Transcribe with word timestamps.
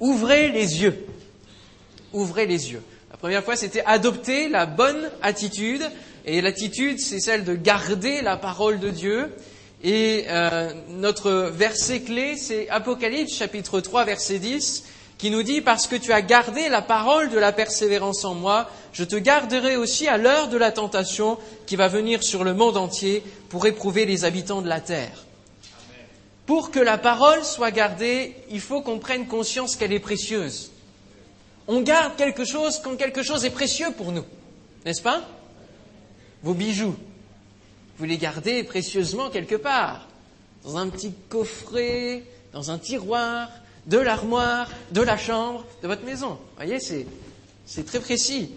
ouvrez 0.00 0.48
les 0.48 0.82
yeux. 0.82 1.06
Ouvrez 2.12 2.46
les 2.46 2.72
yeux. 2.72 2.82
La 3.10 3.16
première 3.16 3.44
fois, 3.44 3.56
c'était 3.56 3.84
adopter 3.84 4.48
la 4.48 4.66
bonne 4.66 5.10
attitude. 5.22 5.82
Et 6.26 6.40
l'attitude, 6.40 6.98
c'est 6.98 7.20
celle 7.20 7.44
de 7.44 7.54
garder 7.54 8.20
la 8.22 8.36
parole 8.36 8.80
de 8.80 8.90
Dieu. 8.90 9.30
Et 9.82 10.26
euh, 10.28 10.72
notre 10.88 11.30
verset 11.54 12.00
clé, 12.00 12.36
c'est 12.36 12.68
Apocalypse 12.68 13.34
chapitre 13.34 13.80
3, 13.80 14.04
verset 14.04 14.38
10, 14.38 14.84
qui 15.16 15.30
nous 15.30 15.42
dit, 15.42 15.62
parce 15.62 15.86
que 15.86 15.96
tu 15.96 16.12
as 16.12 16.20
gardé 16.20 16.68
la 16.68 16.82
parole 16.82 17.30
de 17.30 17.38
la 17.38 17.52
persévérance 17.52 18.24
en 18.24 18.34
moi, 18.34 18.68
je 18.92 19.04
te 19.04 19.16
garderai 19.16 19.76
aussi 19.76 20.06
à 20.06 20.18
l'heure 20.18 20.48
de 20.48 20.58
la 20.58 20.70
tentation 20.70 21.38
qui 21.66 21.76
va 21.76 21.88
venir 21.88 22.22
sur 22.22 22.44
le 22.44 22.52
monde 22.52 22.76
entier 22.76 23.22
pour 23.48 23.66
éprouver 23.66 24.04
les 24.04 24.24
habitants 24.24 24.62
de 24.62 24.68
la 24.68 24.80
terre. 24.80 25.24
Pour 26.50 26.72
que 26.72 26.80
la 26.80 26.98
parole 26.98 27.44
soit 27.44 27.70
gardée, 27.70 28.34
il 28.50 28.60
faut 28.60 28.82
qu'on 28.82 28.98
prenne 28.98 29.28
conscience 29.28 29.76
qu'elle 29.76 29.92
est 29.92 30.00
précieuse. 30.00 30.72
On 31.68 31.80
garde 31.80 32.16
quelque 32.16 32.44
chose 32.44 32.80
quand 32.82 32.96
quelque 32.96 33.22
chose 33.22 33.44
est 33.44 33.50
précieux 33.50 33.92
pour 33.96 34.10
nous, 34.10 34.24
n'est-ce 34.84 35.00
pas? 35.00 35.22
Vos 36.42 36.54
bijoux, 36.54 36.96
vous 37.98 38.04
les 38.04 38.18
gardez 38.18 38.64
précieusement 38.64 39.30
quelque 39.30 39.54
part, 39.54 40.08
dans 40.64 40.76
un 40.76 40.88
petit 40.88 41.12
coffret, 41.28 42.24
dans 42.52 42.72
un 42.72 42.78
tiroir, 42.78 43.48
de 43.86 43.98
l'armoire, 43.98 44.68
de 44.90 45.02
la 45.02 45.16
chambre, 45.16 45.64
de 45.84 45.86
votre 45.86 46.02
maison. 46.02 46.30
Vous 46.30 46.56
voyez, 46.56 46.80
c'est, 46.80 47.06
très 47.84 48.00
précis. 48.00 48.50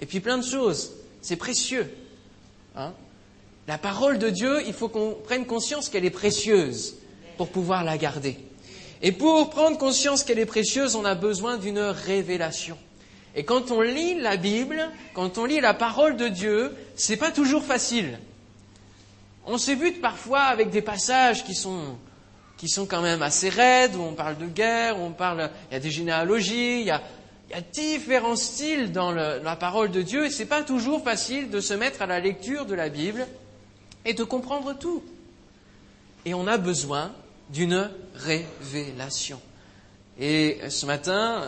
Et 0.00 0.06
puis 0.06 0.20
plein 0.20 0.38
de 0.38 0.42
choses. 0.42 0.92
C'est 1.20 1.36
précieux. 1.36 1.86
Hein 2.76 2.94
la 3.68 3.76
parole 3.76 4.18
de 4.18 4.30
Dieu, 4.30 4.66
il 4.66 4.72
faut 4.72 4.88
qu'on 4.88 5.14
prenne 5.22 5.44
conscience 5.44 5.90
qu'elle 5.90 6.06
est 6.06 6.10
précieuse 6.10 6.94
pour 7.36 7.48
pouvoir 7.48 7.84
la 7.84 7.98
garder. 7.98 8.38
Et 9.02 9.12
pour 9.12 9.50
prendre 9.50 9.78
conscience 9.78 10.24
qu'elle 10.24 10.38
est 10.38 10.46
précieuse, 10.46 10.96
on 10.96 11.04
a 11.04 11.14
besoin 11.14 11.58
d'une 11.58 11.80
révélation. 11.80 12.78
Et 13.34 13.44
quand 13.44 13.70
on 13.70 13.82
lit 13.82 14.14
la 14.14 14.38
Bible, 14.38 14.90
quand 15.12 15.36
on 15.36 15.44
lit 15.44 15.60
la 15.60 15.74
parole 15.74 16.16
de 16.16 16.28
Dieu, 16.28 16.74
c'est 16.94 17.18
pas 17.18 17.30
toujours 17.30 17.62
facile. 17.62 18.18
On 19.44 19.58
se 19.58 19.72
bute 19.72 20.00
parfois 20.00 20.40
avec 20.40 20.70
des 20.70 20.80
passages 20.80 21.44
qui 21.44 21.54
sont, 21.54 21.98
qui 22.56 22.68
sont 22.68 22.86
quand 22.86 23.02
même 23.02 23.20
assez 23.20 23.50
raides, 23.50 23.94
où 23.94 24.00
on 24.00 24.14
parle 24.14 24.38
de 24.38 24.46
guerre, 24.46 24.98
où 24.98 25.04
on 25.04 25.12
parle, 25.12 25.50
il 25.70 25.74
y 25.74 25.76
a 25.76 25.80
des 25.80 25.90
généalogies, 25.90 26.80
il 26.80 26.86
y 26.86 26.90
a, 26.90 27.02
différents 27.72 28.34
styles 28.34 28.90
dans 28.90 29.12
la 29.12 29.56
parole 29.56 29.92
de 29.92 30.02
Dieu, 30.02 30.24
et 30.24 30.30
c'est 30.30 30.46
pas 30.46 30.62
toujours 30.62 31.04
facile 31.04 31.48
de 31.48 31.60
se 31.60 31.74
mettre 31.74 32.02
à 32.02 32.06
la 32.06 32.18
lecture 32.18 32.66
de 32.66 32.74
la 32.74 32.88
Bible 32.88 33.24
et 34.04 34.14
de 34.14 34.24
comprendre 34.24 34.76
tout. 34.76 35.04
Et 36.24 36.34
on 36.34 36.48
a 36.48 36.56
besoin 36.56 37.12
d'une 37.50 37.90
révélation. 38.14 39.40
Et 40.18 40.58
ce 40.68 40.86
matin, 40.86 41.42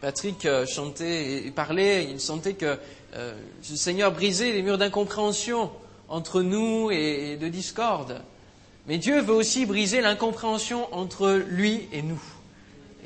Patrick 0.00 0.46
euh, 0.46 0.64
chantait 0.66 1.46
et 1.46 1.50
parlait, 1.50 2.04
il 2.04 2.20
sentait 2.20 2.54
que 2.54 2.78
euh, 3.14 3.34
le 3.70 3.76
Seigneur 3.76 4.12
brisait 4.12 4.52
les 4.52 4.62
murs 4.62 4.78
d'incompréhension 4.78 5.70
entre 6.08 6.42
nous 6.42 6.90
et 6.90 7.36
de 7.36 7.48
discorde. 7.48 8.22
Mais 8.86 8.98
Dieu 8.98 9.20
veut 9.20 9.34
aussi 9.34 9.66
briser 9.66 10.00
l'incompréhension 10.00 10.88
entre 10.94 11.42
lui 11.48 11.88
et 11.92 12.02
nous. 12.02 12.22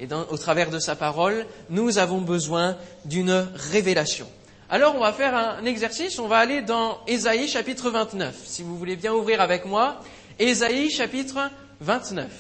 Et 0.01 0.09
au 0.31 0.39
travers 0.39 0.71
de 0.71 0.79
sa 0.79 0.97
parole, 0.97 1.47
nous 1.71 1.99
avons 1.99 2.21
besoin 2.21 2.77
d'une 3.05 3.47
révélation. 3.55 4.27
Alors 4.71 4.95
on 4.97 5.01
va 5.01 5.13
faire 5.13 5.35
un 5.35 5.65
exercice, 5.65 6.19
on 6.19 6.29
va 6.29 6.39
aller 6.39 6.63
dans 6.63 6.99
Ésaïe 7.07 7.49
chapitre 7.49 7.91
29. 7.91 8.35
Si 8.45 8.63
vous 8.63 8.79
voulez 8.79 8.97
bien 8.97 9.13
ouvrir 9.13 9.41
avec 9.41 9.67
moi, 9.67 10.01
Ésaïe 10.39 10.91
chapitre 10.91 11.51
29. 11.83 12.31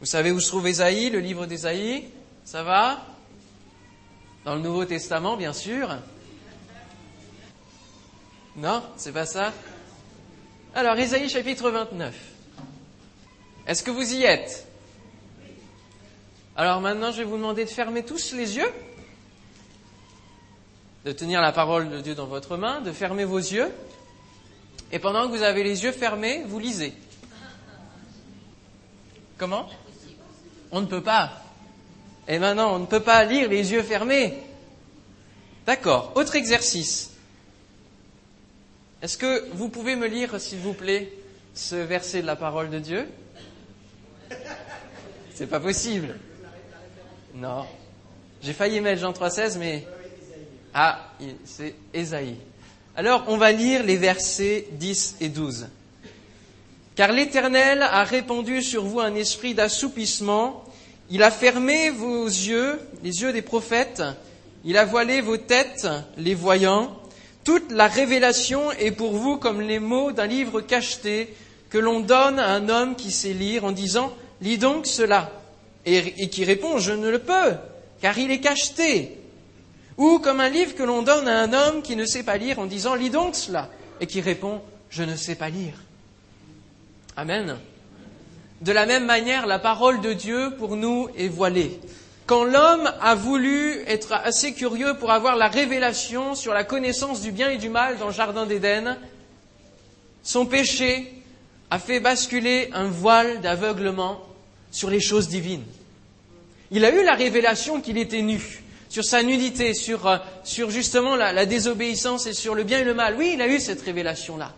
Vous 0.00 0.06
savez 0.06 0.32
où 0.32 0.40
se 0.40 0.48
trouve 0.48 0.66
Ésaïe, 0.66 1.10
le 1.10 1.20
livre 1.20 1.46
d'Ésaïe? 1.46 2.08
Ça 2.44 2.64
va? 2.64 3.06
Dans 4.44 4.56
le 4.56 4.60
Nouveau 4.60 4.84
Testament, 4.84 5.36
bien 5.36 5.52
sûr. 5.52 5.96
Non, 8.56 8.82
c'est 8.96 9.12
pas 9.12 9.26
ça? 9.26 9.52
Alors, 10.74 10.96
Ésaïe 10.96 11.28
chapitre 11.28 11.70
29. 11.70 12.14
Est-ce 13.66 13.84
que 13.84 13.92
vous 13.92 14.12
y 14.12 14.24
êtes? 14.24 14.66
Alors 16.56 16.80
maintenant, 16.80 17.12
je 17.12 17.18
vais 17.18 17.24
vous 17.24 17.36
demander 17.36 17.64
de 17.64 17.70
fermer 17.70 18.04
tous 18.04 18.32
les 18.32 18.56
yeux, 18.56 18.70
de 21.04 21.12
tenir 21.12 21.40
la 21.40 21.52
parole 21.52 21.90
de 21.90 22.00
Dieu 22.00 22.14
dans 22.14 22.26
votre 22.26 22.56
main, 22.56 22.80
de 22.80 22.92
fermer 22.92 23.24
vos 23.24 23.38
yeux, 23.38 23.72
et 24.94 25.00
pendant 25.00 25.26
que 25.26 25.36
vous 25.36 25.42
avez 25.42 25.64
les 25.64 25.82
yeux 25.82 25.90
fermés, 25.90 26.44
vous 26.46 26.60
lisez. 26.60 26.94
Comment 29.36 29.68
On 30.70 30.80
ne 30.82 30.86
peut 30.86 31.02
pas. 31.02 31.42
Et 32.28 32.38
maintenant, 32.38 32.76
on 32.76 32.78
ne 32.78 32.86
peut 32.86 33.00
pas 33.00 33.24
lire 33.24 33.48
les 33.48 33.72
yeux 33.72 33.82
fermés. 33.82 34.34
D'accord. 35.66 36.12
Autre 36.14 36.36
exercice. 36.36 37.10
Est-ce 39.02 39.18
que 39.18 39.50
vous 39.50 39.68
pouvez 39.68 39.96
me 39.96 40.06
lire, 40.06 40.40
s'il 40.40 40.60
vous 40.60 40.74
plaît, 40.74 41.12
ce 41.54 41.74
verset 41.74 42.22
de 42.22 42.28
la 42.28 42.36
parole 42.36 42.70
de 42.70 42.78
Dieu? 42.78 43.08
C'est 45.34 45.48
pas 45.48 45.58
possible. 45.58 46.14
Non. 47.34 47.66
J'ai 48.42 48.52
failli 48.52 48.80
mettre 48.80 49.00
Jean 49.00 49.10
3,16, 49.10 49.58
mais. 49.58 49.88
Ah, 50.72 51.10
c'est 51.44 51.74
Ésaïe. 51.92 52.36
Alors, 52.96 53.24
on 53.26 53.36
va 53.36 53.50
lire 53.50 53.82
les 53.82 53.96
versets 53.96 54.68
10 54.72 55.16
et 55.20 55.28
12. 55.28 55.66
Car 56.94 57.10
l'Éternel 57.10 57.82
a 57.82 58.04
répandu 58.04 58.62
sur 58.62 58.84
vous 58.84 59.00
un 59.00 59.16
esprit 59.16 59.52
d'assoupissement, 59.52 60.64
il 61.10 61.24
a 61.24 61.32
fermé 61.32 61.90
vos 61.90 62.24
yeux, 62.24 62.78
les 63.02 63.22
yeux 63.22 63.32
des 63.32 63.42
prophètes, 63.42 64.02
il 64.64 64.78
a 64.78 64.84
voilé 64.84 65.20
vos 65.20 65.36
têtes, 65.36 65.88
les 66.16 66.34
voyants. 66.34 66.96
Toute 67.42 67.72
la 67.72 67.88
révélation 67.88 68.70
est 68.70 68.92
pour 68.92 69.16
vous 69.16 69.38
comme 69.38 69.60
les 69.60 69.80
mots 69.80 70.12
d'un 70.12 70.28
livre 70.28 70.60
cacheté 70.60 71.34
que 71.70 71.78
l'on 71.78 71.98
donne 71.98 72.38
à 72.38 72.50
un 72.50 72.68
homme 72.68 72.94
qui 72.94 73.10
sait 73.10 73.32
lire 73.32 73.64
en 73.64 73.72
disant 73.72 74.14
Lis 74.40 74.58
donc 74.58 74.86
cela. 74.86 75.32
Et, 75.84 76.22
et 76.22 76.28
qui 76.28 76.44
répond 76.44 76.78
Je 76.78 76.92
ne 76.92 77.10
le 77.10 77.18
peux, 77.18 77.54
car 78.00 78.16
il 78.18 78.30
est 78.30 78.40
cacheté. 78.40 79.18
Ou 79.96 80.18
comme 80.18 80.40
un 80.40 80.48
livre 80.48 80.74
que 80.74 80.82
l'on 80.82 81.02
donne 81.02 81.28
à 81.28 81.42
un 81.42 81.52
homme 81.52 81.82
qui 81.82 81.96
ne 81.96 82.04
sait 82.04 82.22
pas 82.24 82.36
lire 82.36 82.58
en 82.58 82.66
disant 82.66 82.94
Lis 82.94 83.10
donc 83.10 83.34
cela. 83.34 83.68
Et 84.00 84.06
qui 84.06 84.20
répond 84.20 84.60
Je 84.90 85.02
ne 85.02 85.16
sais 85.16 85.36
pas 85.36 85.50
lire. 85.50 85.74
Amen. 87.16 87.56
De 88.60 88.72
la 88.72 88.86
même 88.86 89.04
manière, 89.04 89.46
la 89.46 89.58
parole 89.58 90.00
de 90.00 90.12
Dieu 90.12 90.54
pour 90.58 90.76
nous 90.76 91.08
est 91.16 91.28
voilée. 91.28 91.78
Quand 92.26 92.44
l'homme 92.44 92.90
a 93.00 93.14
voulu 93.14 93.82
être 93.86 94.12
assez 94.12 94.54
curieux 94.54 94.94
pour 94.98 95.10
avoir 95.10 95.36
la 95.36 95.48
révélation 95.48 96.34
sur 96.34 96.54
la 96.54 96.64
connaissance 96.64 97.20
du 97.20 97.32
bien 97.32 97.50
et 97.50 97.58
du 97.58 97.68
mal 97.68 97.98
dans 97.98 98.06
le 98.06 98.12
Jardin 98.12 98.46
d'Éden, 98.46 98.96
son 100.22 100.46
péché 100.46 101.12
a 101.70 101.78
fait 101.78 102.00
basculer 102.00 102.70
un 102.72 102.88
voile 102.88 103.42
d'aveuglement 103.42 104.22
sur 104.70 104.88
les 104.88 105.00
choses 105.00 105.28
divines. 105.28 105.64
Il 106.70 106.84
a 106.84 106.94
eu 106.94 107.04
la 107.04 107.14
révélation 107.14 107.80
qu'il 107.80 107.98
était 107.98 108.22
nu, 108.22 108.63
sur 108.94 109.04
sa 109.04 109.24
nudité, 109.24 109.74
sur, 109.74 110.06
euh, 110.06 110.18
justement 110.68 111.16
la, 111.16 111.46
désobéissance 111.46 112.28
et 112.28 112.32
sur 112.32 112.54
le 112.54 112.62
bien 112.62 112.78
et 112.78 112.84
le 112.84 112.94
mal. 112.94 113.16
Oui, 113.18 113.32
il 113.34 113.42
a 113.42 113.48
eu 113.48 113.58
cette 113.58 113.82
révélation-là. 113.82 114.52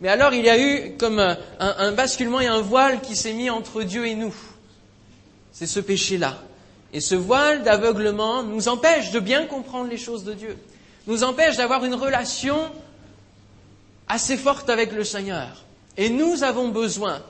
Mais 0.00 0.08
alors 0.08 0.32
il 0.32 0.44
y 0.44 0.48
a 0.48 0.60
eu 0.60 0.96
comme 0.96 1.18
un, 1.18 1.36
un 1.58 1.90
basculement 1.90 2.38
et 2.38 2.46
un 2.46 2.60
voile 2.60 3.00
qui 3.00 3.16
s'est 3.16 3.32
mis 3.32 3.50
entre 3.50 3.82
Dieu 3.82 4.06
et 4.06 4.14
nous. 4.14 4.32
C'est 5.50 5.66
ce 5.66 5.80
péché-là. 5.80 6.38
Et 6.92 7.00
ce 7.00 7.16
voile 7.16 7.64
d'aveuglement 7.64 8.44
nous 8.44 8.68
empêche 8.68 9.10
de 9.10 9.18
bien 9.18 9.46
comprendre 9.46 9.90
les 9.90 9.98
choses 9.98 10.22
de 10.22 10.34
Dieu, 10.34 10.56
nous 11.08 11.24
empêche 11.24 11.56
d'avoir 11.56 11.84
une 11.84 11.96
relation 11.96 12.70
assez 14.06 14.36
forte 14.36 14.70
avec 14.70 14.92
le 14.92 15.02
Seigneur. 15.02 15.64
Et 15.96 16.10
nous 16.10 16.44
avons 16.44 16.68
besoin, 16.68 17.24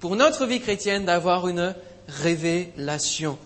pour 0.00 0.16
notre 0.16 0.46
vie 0.46 0.60
chrétienne, 0.60 1.04
d'avoir 1.04 1.46
une 1.46 1.76
révélation. 2.08 3.38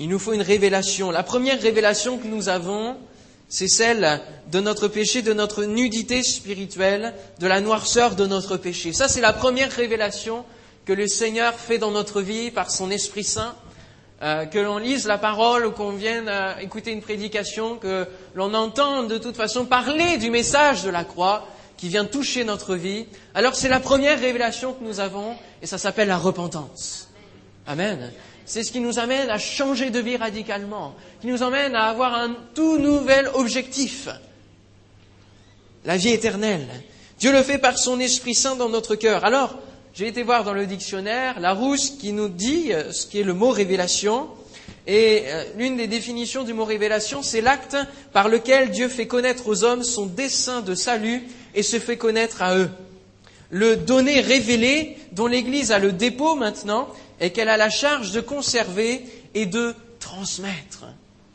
Il 0.00 0.08
nous 0.08 0.18
faut 0.18 0.32
une 0.32 0.42
révélation. 0.42 1.10
La 1.10 1.22
première 1.22 1.60
révélation 1.60 2.16
que 2.16 2.26
nous 2.26 2.48
avons, 2.48 2.96
c'est 3.50 3.68
celle 3.68 4.22
de 4.50 4.58
notre 4.58 4.88
péché, 4.88 5.20
de 5.20 5.34
notre 5.34 5.64
nudité 5.64 6.22
spirituelle, 6.22 7.12
de 7.38 7.46
la 7.46 7.60
noirceur 7.60 8.16
de 8.16 8.26
notre 8.26 8.56
péché. 8.56 8.94
Ça, 8.94 9.08
c'est 9.08 9.20
la 9.20 9.34
première 9.34 9.70
révélation 9.70 10.46
que 10.86 10.94
le 10.94 11.06
Seigneur 11.06 11.52
fait 11.52 11.76
dans 11.76 11.90
notre 11.90 12.22
vie 12.22 12.50
par 12.50 12.70
son 12.70 12.90
Esprit 12.90 13.24
Saint, 13.24 13.54
euh, 14.22 14.46
que 14.46 14.58
l'on 14.58 14.78
lise 14.78 15.06
la 15.06 15.18
parole 15.18 15.66
ou 15.66 15.70
qu'on 15.70 15.92
vienne 15.92 16.28
euh, 16.28 16.56
écouter 16.60 16.92
une 16.92 17.02
prédication, 17.02 17.76
que 17.76 18.06
l'on 18.34 18.54
entende 18.54 19.08
de 19.08 19.18
toute 19.18 19.36
façon 19.36 19.66
parler 19.66 20.16
du 20.16 20.30
message 20.30 20.82
de 20.82 20.90
la 20.90 21.04
croix 21.04 21.46
qui 21.76 21.88
vient 21.88 22.06
toucher 22.06 22.44
notre 22.44 22.74
vie. 22.74 23.04
Alors 23.34 23.54
c'est 23.54 23.68
la 23.68 23.80
première 23.80 24.18
révélation 24.18 24.72
que 24.72 24.82
nous 24.82 24.98
avons 24.98 25.36
et 25.60 25.66
ça 25.66 25.76
s'appelle 25.76 26.08
la 26.08 26.18
repentance. 26.18 27.08
Amen. 27.66 28.10
C'est 28.50 28.64
ce 28.64 28.72
qui 28.72 28.80
nous 28.80 28.98
amène 28.98 29.30
à 29.30 29.38
changer 29.38 29.90
de 29.90 30.00
vie 30.00 30.16
radicalement, 30.16 30.96
qui 31.20 31.28
nous 31.28 31.44
amène 31.44 31.76
à 31.76 31.84
avoir 31.84 32.14
un 32.14 32.34
tout 32.52 32.78
nouvel 32.78 33.30
objectif, 33.34 34.08
la 35.84 35.96
vie 35.96 36.08
éternelle. 36.08 36.66
Dieu 37.20 37.30
le 37.30 37.44
fait 37.44 37.58
par 37.58 37.78
son 37.78 38.00
Esprit 38.00 38.34
Saint 38.34 38.56
dans 38.56 38.68
notre 38.68 38.96
cœur. 38.96 39.24
Alors, 39.24 39.56
j'ai 39.94 40.08
été 40.08 40.24
voir 40.24 40.42
dans 40.42 40.52
le 40.52 40.66
dictionnaire 40.66 41.38
la 41.38 41.52
rousse 41.52 41.90
qui 41.90 42.12
nous 42.12 42.28
dit 42.28 42.72
euh, 42.72 42.90
ce 42.90 43.06
qu'est 43.06 43.22
le 43.22 43.34
mot 43.34 43.50
révélation. 43.50 44.26
Et 44.84 45.26
euh, 45.26 45.44
l'une 45.56 45.76
des 45.76 45.86
définitions 45.86 46.42
du 46.42 46.52
mot 46.52 46.64
révélation, 46.64 47.22
c'est 47.22 47.42
l'acte 47.42 47.76
par 48.12 48.28
lequel 48.28 48.72
Dieu 48.72 48.88
fait 48.88 49.06
connaître 49.06 49.46
aux 49.46 49.62
hommes 49.62 49.84
son 49.84 50.06
dessein 50.06 50.60
de 50.60 50.74
salut 50.74 51.22
et 51.54 51.62
se 51.62 51.78
fait 51.78 51.96
connaître 51.96 52.42
à 52.42 52.56
eux. 52.56 52.70
Le 53.50 53.76
donné 53.76 54.20
révélé 54.20 54.96
dont 55.12 55.26
l'Église 55.26 55.72
a 55.72 55.78
le 55.78 55.92
dépôt 55.92 56.34
maintenant 56.34 56.88
et 57.20 57.30
qu'elle 57.30 57.48
a 57.48 57.56
la 57.56 57.70
charge 57.70 58.12
de 58.12 58.20
conserver 58.20 59.02
et 59.34 59.46
de 59.46 59.74
transmettre. 59.98 60.86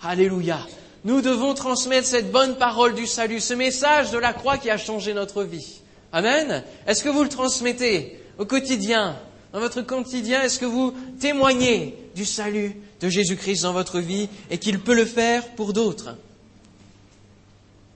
Alléluia. 0.02 0.60
Nous 1.04 1.22
devons 1.22 1.54
transmettre 1.54 2.08
cette 2.08 2.32
bonne 2.32 2.56
parole 2.56 2.96
du 2.96 3.06
salut, 3.06 3.40
ce 3.40 3.54
message 3.54 4.12
de 4.12 4.18
la 4.18 4.34
croix 4.34 4.58
qui 4.58 4.70
a 4.70 4.78
changé 4.78 5.14
notre 5.14 5.44
vie. 5.44 5.82
Amen. 6.12 6.64
Est-ce 6.88 7.04
que 7.04 7.10
vous 7.10 7.24
le 7.24 7.30
transmettez 7.30 8.20
au 8.38 8.46
quotidien 8.46 9.18
Dans 9.54 9.60
votre 9.60 9.82
quotidien, 9.82 10.42
est-ce 10.42 10.60
que 10.60 10.66
vous 10.66 10.94
témoignez 11.20 11.96
du 12.16 12.26
salut 12.26 12.76
de 13.02 13.10
Jésus-Christ 13.10 13.64
dans 13.64 13.74
votre 13.74 14.00
vie 14.00 14.30
et 14.50 14.58
qu'il 14.58 14.80
peut 14.80 14.96
le 14.96 15.06
faire 15.06 15.48
pour 15.50 15.74
d'autres? 15.74 16.16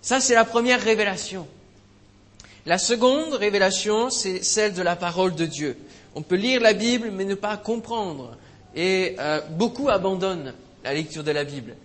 Ça, 0.01 0.19
c'est 0.19 0.35
la 0.35 0.45
première 0.45 0.81
révélation. 0.81 1.47
La 2.65 2.77
seconde 2.77 3.33
révélation, 3.33 4.09
c'est 4.09 4.43
celle 4.43 4.73
de 4.73 4.81
la 4.81 4.95
parole 4.95 5.35
de 5.35 5.45
Dieu. 5.45 5.77
On 6.15 6.21
peut 6.21 6.35
lire 6.35 6.61
la 6.61 6.73
Bible 6.73 7.09
mais 7.11 7.25
ne 7.25 7.35
pas 7.35 7.57
comprendre. 7.57 8.37
Et 8.75 9.15
euh, 9.19 9.41
beaucoup 9.51 9.89
abandonnent 9.89 10.53
la 10.83 10.93
lecture 10.93 11.23
de 11.23 11.31
la 11.31 11.43
Bible. 11.43 11.75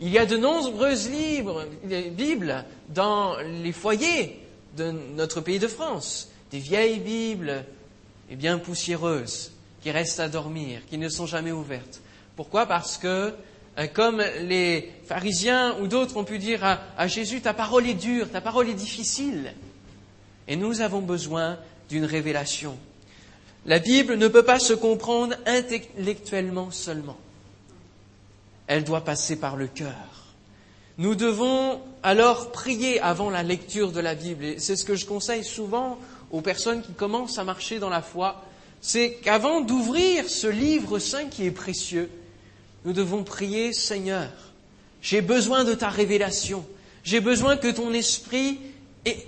Il 0.00 0.08
y 0.08 0.18
a 0.18 0.26
de 0.26 0.36
nombreuses 0.36 1.08
livres, 1.08 1.66
Bibles 1.84 2.64
dans 2.88 3.36
les 3.38 3.72
foyers 3.72 4.40
de 4.76 4.90
notre 4.90 5.40
pays 5.40 5.58
de 5.60 5.68
France. 5.68 6.28
Des 6.50 6.58
vieilles 6.58 6.98
Bibles, 6.98 7.64
et 8.30 8.36
bien 8.36 8.58
poussiéreuses, 8.58 9.52
qui 9.82 9.90
restent 9.90 10.20
à 10.20 10.28
dormir, 10.28 10.80
qui 10.90 10.98
ne 10.98 11.08
sont 11.08 11.26
jamais 11.26 11.52
ouvertes. 11.52 12.00
Pourquoi? 12.36 12.66
Parce 12.66 12.98
que, 12.98 13.32
euh, 13.78 13.86
comme 13.86 14.22
les 14.42 14.92
pharisiens 15.06 15.76
ou 15.80 15.86
d'autres 15.86 16.16
ont 16.16 16.24
pu 16.24 16.38
dire 16.38 16.64
à 16.98 17.06
Jésus, 17.06 17.40
ta 17.40 17.54
parole 17.54 17.88
est 17.88 17.94
dure, 17.94 18.30
ta 18.30 18.40
parole 18.40 18.68
est 18.68 18.74
difficile. 18.74 19.54
Et 20.48 20.56
nous 20.56 20.80
avons 20.80 21.00
besoin 21.00 21.58
d'une 21.88 22.04
révélation. 22.04 22.76
La 23.66 23.78
Bible 23.78 24.16
ne 24.16 24.28
peut 24.28 24.42
pas 24.42 24.58
se 24.58 24.74
comprendre 24.74 25.34
intellectuellement 25.46 26.70
seulement. 26.70 27.16
Elle 28.66 28.84
doit 28.84 29.04
passer 29.04 29.36
par 29.36 29.56
le 29.56 29.66
cœur. 29.66 30.24
Nous 30.98 31.14
devons 31.14 31.80
alors 32.02 32.52
prier 32.52 33.00
avant 33.00 33.30
la 33.30 33.42
lecture 33.42 33.90
de 33.90 34.00
la 34.00 34.14
Bible. 34.14 34.44
Et 34.44 34.58
c'est 34.58 34.76
ce 34.76 34.84
que 34.84 34.94
je 34.94 35.06
conseille 35.06 35.44
souvent 35.44 35.98
aux 36.30 36.40
personnes 36.40 36.82
qui 36.82 36.92
commencent 36.92 37.38
à 37.38 37.44
marcher 37.44 37.78
dans 37.78 37.88
la 37.88 38.02
foi. 38.02 38.44
C'est 38.80 39.14
qu'avant 39.22 39.60
d'ouvrir 39.60 40.28
ce 40.28 40.46
livre 40.46 40.98
saint 40.98 41.26
qui 41.26 41.46
est 41.46 41.50
précieux, 41.50 42.10
nous 42.84 42.92
devons 42.92 43.24
prier 43.24 43.72
Seigneur, 43.72 44.30
j'ai 45.00 45.22
besoin 45.22 45.64
de 45.64 45.74
ta 45.74 45.88
révélation. 45.88 46.64
J'ai 47.02 47.20
besoin 47.20 47.56
que 47.56 47.70
ton 47.70 47.92
esprit 47.92 48.58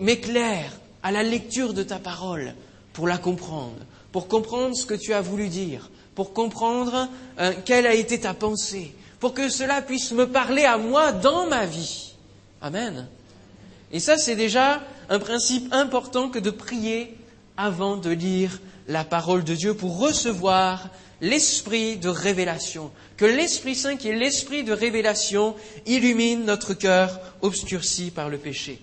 m'éclaire 0.01 0.73
à 1.06 1.12
la 1.12 1.23
lecture 1.23 1.73
de 1.73 1.82
ta 1.82 1.99
parole 1.99 2.55
pour 2.93 3.06
la 3.06 3.19
comprendre 3.19 3.76
pour 4.17 4.29
comprendre 4.29 4.75
ce 4.75 4.87
que 4.87 4.94
tu 4.94 5.12
as 5.12 5.20
voulu 5.20 5.49
dire, 5.49 5.91
pour 6.14 6.32
comprendre 6.32 7.06
euh, 7.38 7.53
quelle 7.67 7.87
a 7.87 7.93
été 7.93 8.19
ta 8.19 8.32
pensée, 8.32 8.94
pour 9.20 9.35
que 9.35 9.50
cela 9.50 9.82
puisse 9.82 10.11
me 10.12 10.26
parler 10.26 10.64
à 10.64 10.79
moi 10.79 11.12
dans 11.12 11.47
ma 11.47 11.67
vie. 11.67 12.14
Amen. 12.62 13.08
Et 13.93 14.00
ça, 14.00 14.17
c'est 14.17 14.35
déjà 14.35 14.81
un 15.11 15.19
principe 15.19 15.70
important 15.70 16.31
que 16.31 16.38
de 16.38 16.49
prier 16.49 17.14
avant 17.59 17.99
de 17.99 18.09
lire 18.09 18.59
la 18.88 19.05
parole 19.05 19.44
de 19.44 19.55
Dieu 19.55 19.75
pour 19.75 19.99
recevoir 19.99 20.88
l'esprit 21.20 21.99
de 21.99 22.09
révélation. 22.09 22.91
Que 23.19 23.26
l'Esprit 23.26 23.75
Saint, 23.75 23.97
qui 23.97 24.09
est 24.09 24.17
l'esprit 24.17 24.64
de 24.64 24.73
révélation, 24.73 25.56
illumine 25.85 26.47
notre 26.47 26.73
cœur 26.73 27.20
obscurci 27.43 28.11
par 28.11 28.31
le 28.31 28.38
péché. 28.38 28.81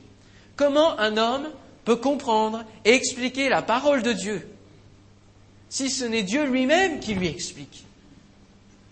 Comment 0.55 0.99
un 0.99 1.17
homme 1.17 1.47
peut 1.85 1.95
comprendre 1.95 2.63
et 2.85 2.93
expliquer 2.93 3.49
la 3.49 3.61
parole 3.61 4.03
de 4.03 4.13
Dieu 4.13 4.47
si 5.69 5.89
ce 5.89 6.05
n'est 6.05 6.21
Dieu 6.21 6.45
lui-même 6.45 6.99
qui 6.99 7.15
lui 7.15 7.27
explique. 7.27 7.83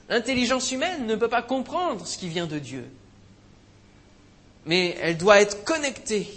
L'intelligence 0.09 0.71
humaine 0.71 1.05
ne 1.05 1.15
peut 1.15 1.27
pas 1.27 1.43
comprendre 1.43 2.07
ce 2.07 2.17
qui 2.17 2.27
vient 2.27 2.47
de 2.47 2.57
Dieu. 2.57 2.85
Mais 4.65 4.97
elle 4.99 5.15
doit 5.15 5.39
être 5.41 5.63
connectée. 5.63 6.27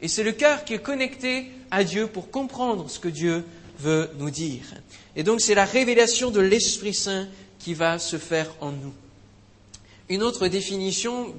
Et 0.00 0.06
c'est 0.06 0.22
le 0.22 0.30
cœur 0.30 0.64
qui 0.64 0.74
est 0.74 0.82
connecté 0.82 1.50
à 1.72 1.82
Dieu 1.82 2.06
pour 2.06 2.30
comprendre 2.30 2.88
ce 2.88 3.00
que 3.00 3.08
Dieu 3.08 3.44
veut 3.80 4.08
nous 4.18 4.30
dire. 4.30 4.62
Et 5.16 5.24
donc 5.24 5.40
c'est 5.40 5.56
la 5.56 5.64
révélation 5.64 6.30
de 6.30 6.40
l'Esprit 6.40 6.94
Saint 6.94 7.26
qui 7.58 7.74
va 7.74 7.98
se 7.98 8.18
faire 8.18 8.54
en 8.60 8.70
nous. 8.70 8.94
Une 10.08 10.22
autre 10.22 10.46
définition 10.46 11.34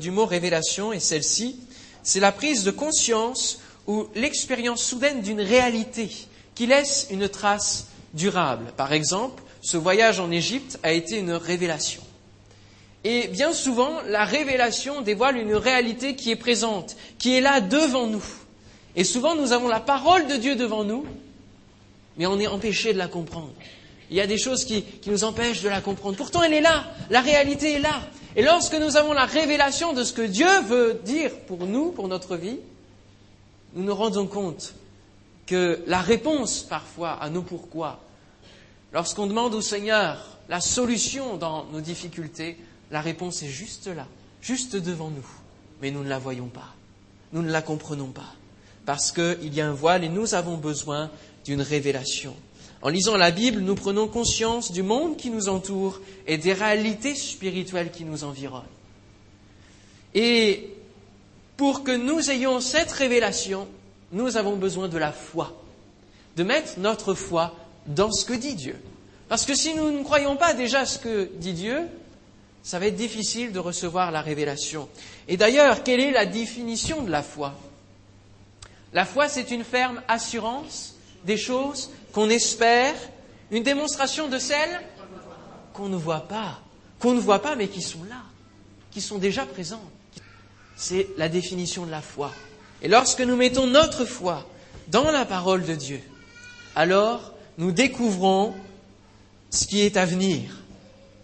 du 0.00 0.10
mot 0.10 0.24
révélation 0.24 0.94
est 0.94 1.00
celle-ci. 1.00 1.60
C'est 2.02 2.20
la 2.20 2.32
prise 2.32 2.64
de 2.64 2.70
conscience 2.70 3.60
ou 3.88 4.06
l'expérience 4.14 4.82
soudaine 4.82 5.22
d'une 5.22 5.40
réalité 5.40 6.10
qui 6.54 6.66
laisse 6.66 7.08
une 7.10 7.28
trace 7.28 7.88
durable. 8.14 8.72
Par 8.76 8.92
exemple, 8.92 9.42
ce 9.62 9.76
voyage 9.76 10.20
en 10.20 10.30
Égypte 10.30 10.78
a 10.84 10.92
été 10.92 11.18
une 11.18 11.32
révélation. 11.32 12.02
Et 13.02 13.28
bien 13.28 13.52
souvent, 13.52 13.90
la 14.06 14.24
révélation 14.24 15.00
dévoile 15.00 15.38
une 15.38 15.54
réalité 15.54 16.14
qui 16.14 16.30
est 16.30 16.36
présente, 16.36 16.96
qui 17.18 17.34
est 17.34 17.40
là 17.40 17.60
devant 17.60 18.06
nous. 18.06 18.24
Et 18.94 19.04
souvent, 19.04 19.34
nous 19.34 19.52
avons 19.52 19.68
la 19.68 19.80
parole 19.80 20.26
de 20.26 20.36
Dieu 20.36 20.54
devant 20.54 20.84
nous, 20.84 21.06
mais 22.18 22.26
on 22.26 22.38
est 22.38 22.46
empêché 22.46 22.92
de 22.92 22.98
la 22.98 23.08
comprendre. 23.08 23.52
Il 24.10 24.16
y 24.16 24.20
a 24.20 24.26
des 24.26 24.38
choses 24.38 24.64
qui, 24.64 24.82
qui, 24.82 25.10
nous 25.10 25.24
empêchent 25.24 25.62
de 25.62 25.68
la 25.68 25.80
comprendre. 25.80 26.16
Pourtant, 26.16 26.42
elle 26.42 26.54
est 26.54 26.60
là, 26.60 26.84
la 27.08 27.20
réalité 27.20 27.74
est 27.74 27.80
là. 27.80 28.00
Et 28.36 28.42
lorsque 28.42 28.74
nous 28.74 28.96
avons 28.96 29.12
la 29.12 29.26
révélation 29.26 29.92
de 29.92 30.02
ce 30.02 30.12
que 30.12 30.22
Dieu 30.22 30.48
veut 30.66 31.00
dire 31.04 31.30
pour 31.46 31.66
nous, 31.66 31.92
pour 31.92 32.08
notre 32.08 32.36
vie, 32.36 32.58
nous 33.78 33.84
nous 33.84 33.94
rendons 33.94 34.26
compte 34.26 34.74
que 35.46 35.80
la 35.86 36.00
réponse 36.00 36.64
parfois 36.64 37.12
à 37.12 37.30
nos 37.30 37.42
pourquoi, 37.42 38.00
lorsqu'on 38.92 39.28
demande 39.28 39.54
au 39.54 39.60
Seigneur 39.60 40.36
la 40.48 40.60
solution 40.60 41.36
dans 41.36 41.64
nos 41.66 41.80
difficultés, 41.80 42.56
la 42.90 43.00
réponse 43.00 43.40
est 43.44 43.48
juste 43.48 43.86
là, 43.86 44.08
juste 44.42 44.74
devant 44.74 45.10
nous, 45.10 45.26
mais 45.80 45.92
nous 45.92 46.02
ne 46.02 46.08
la 46.08 46.18
voyons 46.18 46.48
pas, 46.48 46.74
nous 47.32 47.40
ne 47.40 47.52
la 47.52 47.62
comprenons 47.62 48.08
pas, 48.08 48.34
parce 48.84 49.12
qu'il 49.12 49.54
y 49.54 49.60
a 49.60 49.68
un 49.68 49.74
voile 49.74 50.02
et 50.02 50.08
nous 50.08 50.34
avons 50.34 50.56
besoin 50.56 51.08
d'une 51.44 51.62
révélation. 51.62 52.34
En 52.82 52.88
lisant 52.88 53.16
la 53.16 53.30
Bible, 53.30 53.60
nous 53.60 53.76
prenons 53.76 54.08
conscience 54.08 54.72
du 54.72 54.82
monde 54.82 55.16
qui 55.16 55.30
nous 55.30 55.48
entoure 55.48 56.00
et 56.26 56.36
des 56.36 56.52
réalités 56.52 57.14
spirituelles 57.14 57.92
qui 57.92 58.04
nous 58.04 58.24
environnent. 58.24 58.64
Et 60.14 60.77
pour 61.58 61.82
que 61.82 61.90
nous 61.90 62.30
ayons 62.30 62.60
cette 62.60 62.92
révélation, 62.92 63.66
nous 64.12 64.36
avons 64.36 64.56
besoin 64.56 64.88
de 64.88 64.96
la 64.96 65.10
foi, 65.12 65.60
de 66.36 66.44
mettre 66.44 66.78
notre 66.78 67.14
foi 67.14 67.54
dans 67.86 68.12
ce 68.12 68.24
que 68.24 68.32
dit 68.32 68.54
Dieu. 68.54 68.80
Parce 69.28 69.44
que 69.44 69.56
si 69.56 69.74
nous 69.74 69.90
ne 69.90 70.04
croyons 70.04 70.36
pas 70.36 70.54
déjà 70.54 70.86
ce 70.86 71.00
que 71.00 71.28
dit 71.34 71.52
Dieu, 71.52 71.80
ça 72.62 72.78
va 72.78 72.86
être 72.86 72.94
difficile 72.94 73.50
de 73.50 73.58
recevoir 73.58 74.12
la 74.12 74.22
révélation. 74.22 74.88
Et 75.26 75.36
d'ailleurs, 75.36 75.82
quelle 75.82 75.98
est 75.98 76.12
la 76.12 76.26
définition 76.26 77.02
de 77.02 77.10
la 77.10 77.24
foi? 77.24 77.54
La 78.92 79.04
foi, 79.04 79.28
c'est 79.28 79.50
une 79.50 79.64
ferme 79.64 80.00
assurance 80.06 80.94
des 81.24 81.36
choses 81.36 81.90
qu'on 82.12 82.30
espère, 82.30 82.94
une 83.50 83.64
démonstration 83.64 84.28
de 84.28 84.38
celles 84.38 84.80
qu'on 85.72 85.88
ne 85.88 85.96
voit 85.96 86.28
pas, 86.28 86.60
qu'on 87.00 87.14
ne 87.14 87.20
voit 87.20 87.42
pas 87.42 87.56
mais 87.56 87.66
qui 87.66 87.82
sont 87.82 88.04
là, 88.08 88.22
qui 88.92 89.00
sont 89.00 89.18
déjà 89.18 89.44
présentes. 89.44 89.80
C'est 90.78 91.08
la 91.16 91.28
définition 91.28 91.84
de 91.84 91.90
la 91.90 92.00
foi. 92.00 92.32
Et 92.82 92.88
lorsque 92.88 93.20
nous 93.20 93.34
mettons 93.34 93.66
notre 93.66 94.04
foi 94.04 94.46
dans 94.86 95.10
la 95.10 95.24
parole 95.24 95.64
de 95.64 95.74
Dieu, 95.74 96.00
alors 96.76 97.34
nous 97.58 97.72
découvrons 97.72 98.54
ce 99.50 99.66
qui 99.66 99.80
est 99.80 99.96
à 99.96 100.06
venir. 100.06 100.56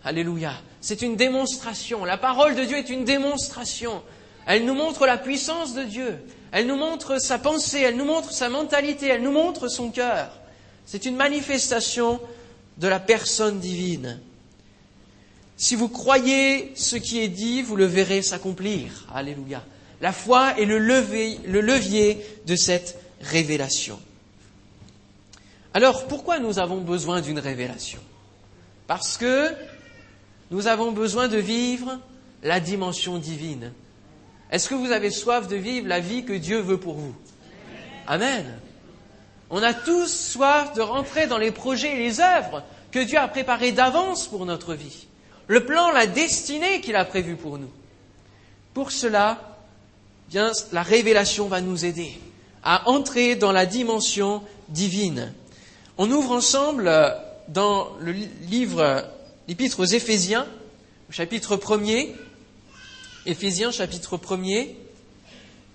Alléluia. 0.02 0.52
C'est 0.80 1.02
une 1.02 1.14
démonstration. 1.14 2.04
La 2.04 2.18
parole 2.18 2.56
de 2.56 2.64
Dieu 2.64 2.76
est 2.76 2.90
une 2.90 3.04
démonstration. 3.04 4.02
Elle 4.44 4.66
nous 4.66 4.74
montre 4.74 5.06
la 5.06 5.16
puissance 5.16 5.72
de 5.72 5.84
Dieu. 5.84 6.18
Elle 6.50 6.66
nous 6.66 6.76
montre 6.76 7.18
sa 7.20 7.38
pensée. 7.38 7.80
Elle 7.80 7.96
nous 7.96 8.04
montre 8.04 8.32
sa 8.32 8.48
mentalité. 8.48 9.06
Elle 9.06 9.22
nous 9.22 9.32
montre 9.32 9.68
son 9.68 9.90
cœur. 9.90 10.32
C'est 10.84 11.06
une 11.06 11.16
manifestation 11.16 12.20
de 12.78 12.88
la 12.88 12.98
personne 12.98 13.60
divine. 13.60 14.20
Si 15.56 15.76
vous 15.76 15.88
croyez 15.88 16.72
ce 16.74 16.96
qui 16.96 17.20
est 17.20 17.28
dit, 17.28 17.62
vous 17.62 17.76
le 17.76 17.84
verrez 17.84 18.22
s'accomplir. 18.22 19.06
Alléluia. 19.14 19.64
La 20.00 20.12
foi 20.12 20.58
est 20.58 20.64
le 20.64 20.78
levier, 20.78 22.20
de 22.46 22.56
cette 22.56 22.98
révélation. 23.20 23.98
Alors 25.72 26.06
pourquoi 26.06 26.38
nous 26.38 26.58
avons 26.58 26.80
besoin 26.80 27.20
d'une 27.20 27.38
révélation? 27.38 28.00
Parce 28.86 29.16
que 29.16 29.50
nous 30.50 30.66
avons 30.66 30.92
besoin 30.92 31.28
de 31.28 31.38
vivre 31.38 31.98
la 32.42 32.60
dimension 32.60 33.18
divine. 33.18 33.72
Est-ce 34.50 34.68
que 34.68 34.74
vous 34.74 34.92
avez 34.92 35.10
soif 35.10 35.48
de 35.48 35.56
vivre 35.56 35.88
la 35.88 36.00
vie 36.00 36.24
que 36.24 36.34
Dieu 36.34 36.60
veut 36.60 36.78
pour 36.78 36.94
vous? 36.94 37.14
Amen. 38.06 38.44
On 39.50 39.62
a 39.62 39.72
tous 39.72 40.08
soif 40.08 40.74
de 40.74 40.82
rentrer 40.82 41.26
dans 41.26 41.38
les 41.38 41.50
projets 41.50 41.94
et 41.94 41.98
les 41.98 42.20
œuvres 42.20 42.62
que 42.90 42.98
Dieu 42.98 43.18
a 43.18 43.28
préparés 43.28 43.72
d'avance 43.72 44.26
pour 44.26 44.44
notre 44.46 44.74
vie. 44.74 45.06
Le 45.46 45.64
plan, 45.64 45.90
la 45.90 46.06
destinée 46.06 46.80
qu'il 46.80 46.96
a 46.96 47.04
prévue 47.04 47.36
pour 47.36 47.58
nous. 47.58 47.70
Pour 48.72 48.92
cela, 48.92 49.58
la 50.32 50.82
révélation 50.82 51.46
va 51.48 51.60
nous 51.60 51.84
aider 51.84 52.18
à 52.62 52.88
entrer 52.88 53.36
dans 53.36 53.52
la 53.52 53.66
dimension 53.66 54.42
divine. 54.70 55.32
On 55.98 56.10
ouvre 56.10 56.32
ensemble 56.32 56.90
dans 57.48 57.90
le 58.00 58.12
livre, 58.48 59.04
l'épître 59.46 59.80
aux 59.80 59.84
Éphésiens, 59.84 60.46
chapitre 61.10 61.56
1er, 61.56 62.12
Éphésiens 63.26 63.70
chapitre 63.70 64.16
1er, 64.16 64.70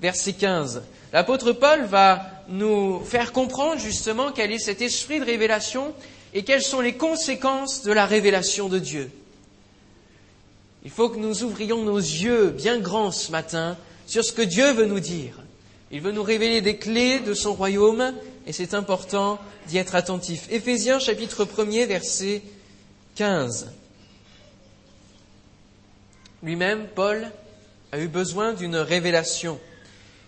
verset 0.02 0.34
15. 0.34 0.84
L'apôtre 1.14 1.52
Paul 1.52 1.86
va 1.86 2.44
nous 2.50 3.04
faire 3.06 3.32
comprendre 3.32 3.80
justement 3.80 4.32
quel 4.32 4.52
est 4.52 4.60
cet 4.60 4.82
esprit 4.82 5.20
de 5.20 5.26
révélation 5.26 5.94
et 6.34 6.44
quelles 6.44 6.64
sont 6.64 6.82
les 6.82 6.94
conséquences 6.94 7.84
de 7.84 7.92
la 7.92 8.06
révélation 8.06 8.68
de 8.68 8.80
Dieu. 8.80 9.12
Il 10.84 10.92
faut 10.92 11.10
que 11.10 11.18
nous 11.18 11.44
ouvrions 11.44 11.84
nos 11.84 11.98
yeux 11.98 12.50
bien 12.50 12.80
grands 12.80 13.12
ce 13.12 13.32
matin 13.32 13.78
sur 14.06 14.24
ce 14.24 14.32
que 14.32 14.42
Dieu 14.42 14.72
veut 14.74 14.86
nous 14.86 15.00
dire. 15.00 15.34
Il 15.92 16.02
veut 16.02 16.12
nous 16.12 16.24
révéler 16.24 16.62
des 16.62 16.78
clés 16.78 17.20
de 17.20 17.34
son 17.34 17.54
royaume 17.54 18.14
et 18.48 18.54
c'est 18.54 18.74
important 18.74 19.40
d'y 19.68 19.78
être 19.78 19.96
attentif. 19.96 20.48
Éphésiens 20.50 21.00
chapitre 21.00 21.46
1er 21.46 21.86
verset 21.86 22.42
15. 23.16 23.72
Lui-même, 26.42 26.88
Paul, 26.96 27.30
a 27.92 28.00
eu 28.00 28.08
besoin 28.08 28.54
d'une 28.54 28.78
révélation. 28.78 29.60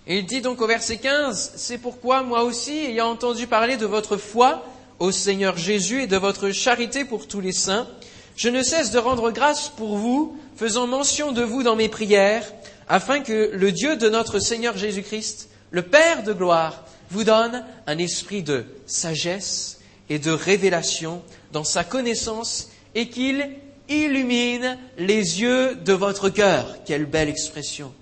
Et 0.07 0.17
il 0.17 0.25
dit 0.25 0.41
donc 0.41 0.61
au 0.61 0.67
verset 0.67 0.97
15, 0.97 1.53
C'est 1.55 1.77
pourquoi 1.77 2.23
moi 2.23 2.43
aussi, 2.43 2.77
ayant 2.77 3.11
entendu 3.11 3.47
parler 3.47 3.77
de 3.77 3.85
votre 3.85 4.17
foi 4.17 4.65
au 4.99 5.11
Seigneur 5.11 5.57
Jésus 5.57 6.03
et 6.03 6.07
de 6.07 6.17
votre 6.17 6.51
charité 6.51 7.05
pour 7.05 7.27
tous 7.27 7.39
les 7.39 7.53
saints, 7.53 7.87
je 8.35 8.49
ne 8.49 8.63
cesse 8.63 8.91
de 8.91 8.97
rendre 8.99 9.31
grâce 9.31 9.69
pour 9.69 9.97
vous, 9.97 10.37
faisant 10.55 10.87
mention 10.87 11.31
de 11.31 11.43
vous 11.43 11.63
dans 11.63 11.75
mes 11.75 11.89
prières, 11.89 12.45
afin 12.87 13.21
que 13.21 13.51
le 13.53 13.71
Dieu 13.71 13.95
de 13.95 14.09
notre 14.09 14.39
Seigneur 14.39 14.77
Jésus-Christ, 14.77 15.49
le 15.71 15.81
Père 15.81 16.23
de 16.23 16.33
gloire, 16.33 16.83
vous 17.09 17.23
donne 17.23 17.65
un 17.87 17.97
esprit 17.97 18.43
de 18.43 18.65
sagesse 18.85 19.79
et 20.09 20.19
de 20.19 20.31
révélation 20.31 21.21
dans 21.51 21.63
sa 21.63 21.83
connaissance 21.83 22.69
et 22.95 23.09
qu'il 23.09 23.49
illumine 23.89 24.77
les 24.97 25.41
yeux 25.41 25.75
de 25.75 25.93
votre 25.93 26.29
cœur. 26.29 26.77
Quelle 26.85 27.05
belle 27.05 27.29
expression. 27.29 27.93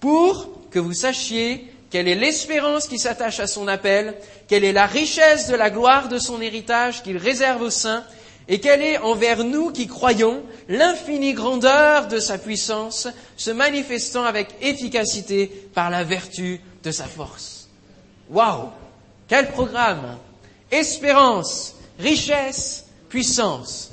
Pour 0.00 0.50
que 0.70 0.78
vous 0.78 0.94
sachiez 0.94 1.70
quelle 1.90 2.06
est 2.06 2.14
l'espérance 2.14 2.86
qui 2.86 2.98
s'attache 2.98 3.40
à 3.40 3.48
son 3.48 3.66
appel, 3.66 4.14
quelle 4.46 4.64
est 4.64 4.72
la 4.72 4.86
richesse 4.86 5.48
de 5.48 5.56
la 5.56 5.70
gloire 5.70 6.08
de 6.08 6.18
son 6.18 6.40
héritage 6.40 7.02
qu'il 7.02 7.16
réserve 7.16 7.62
aux 7.62 7.70
saints, 7.70 8.04
et 8.50 8.58
quelle 8.58 8.82
est 8.82 8.98
envers 8.98 9.44
nous 9.44 9.70
qui 9.70 9.86
croyons 9.86 10.42
l'infinie 10.68 11.34
grandeur 11.34 12.08
de 12.08 12.18
sa 12.18 12.36
puissance, 12.36 13.06
se 13.36 13.52
manifestant 13.52 14.24
avec 14.24 14.48
efficacité 14.60 15.46
par 15.72 15.88
la 15.88 16.02
vertu 16.02 16.60
de 16.82 16.90
sa 16.90 17.04
force. 17.04 17.68
Waouh 18.28 18.70
Quel 19.28 19.52
programme 19.52 20.18
Espérance, 20.72 21.76
richesse, 22.00 22.86
puissance. 23.08 23.90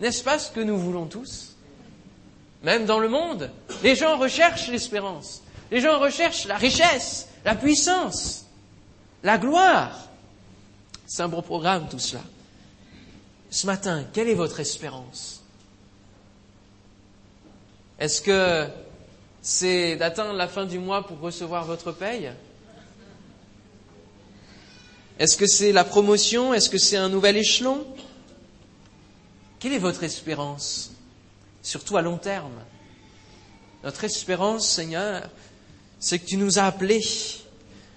N'est-ce 0.00 0.24
pas 0.24 0.40
ce 0.40 0.50
que 0.50 0.60
nous 0.60 0.76
voulons 0.76 1.06
tous? 1.06 1.54
Même 2.64 2.86
dans 2.86 2.98
le 2.98 3.08
monde, 3.08 3.52
les 3.84 3.94
gens 3.94 4.18
recherchent 4.18 4.68
l'espérance. 4.68 5.42
Les 5.70 5.80
gens 5.80 6.00
recherchent 6.00 6.48
la 6.48 6.56
richesse, 6.56 7.28
la 7.44 7.54
puissance, 7.54 8.46
la 9.22 9.38
gloire. 9.38 10.08
C'est 11.06 11.22
un 11.22 11.28
beau 11.28 11.40
programme 11.40 11.86
tout 11.88 12.00
cela. 12.00 12.22
Ce 13.50 13.66
matin, 13.66 14.04
quelle 14.12 14.28
est 14.28 14.34
votre 14.34 14.60
espérance? 14.60 15.42
Est-ce 17.98 18.22
que 18.22 18.68
c'est 19.42 19.96
d'atteindre 19.96 20.34
la 20.34 20.46
fin 20.46 20.64
du 20.64 20.78
mois 20.78 21.06
pour 21.06 21.18
recevoir 21.18 21.64
votre 21.64 21.90
paye? 21.90 22.30
Est-ce 25.18 25.36
que 25.36 25.46
c'est 25.46 25.72
la 25.72 25.84
promotion? 25.84 26.54
Est-ce 26.54 26.70
que 26.70 26.78
c'est 26.78 26.96
un 26.96 27.08
nouvel 27.08 27.36
échelon? 27.36 27.84
Quelle 29.58 29.72
est 29.72 29.78
votre 29.78 30.04
espérance? 30.04 30.92
Surtout 31.62 31.96
à 31.96 32.02
long 32.02 32.16
terme. 32.16 32.54
Notre 33.82 34.04
espérance, 34.04 34.66
Seigneur, 34.66 35.28
c'est 35.98 36.20
que 36.20 36.26
tu 36.26 36.36
nous 36.36 36.58
as 36.58 36.64
appelés 36.64 37.04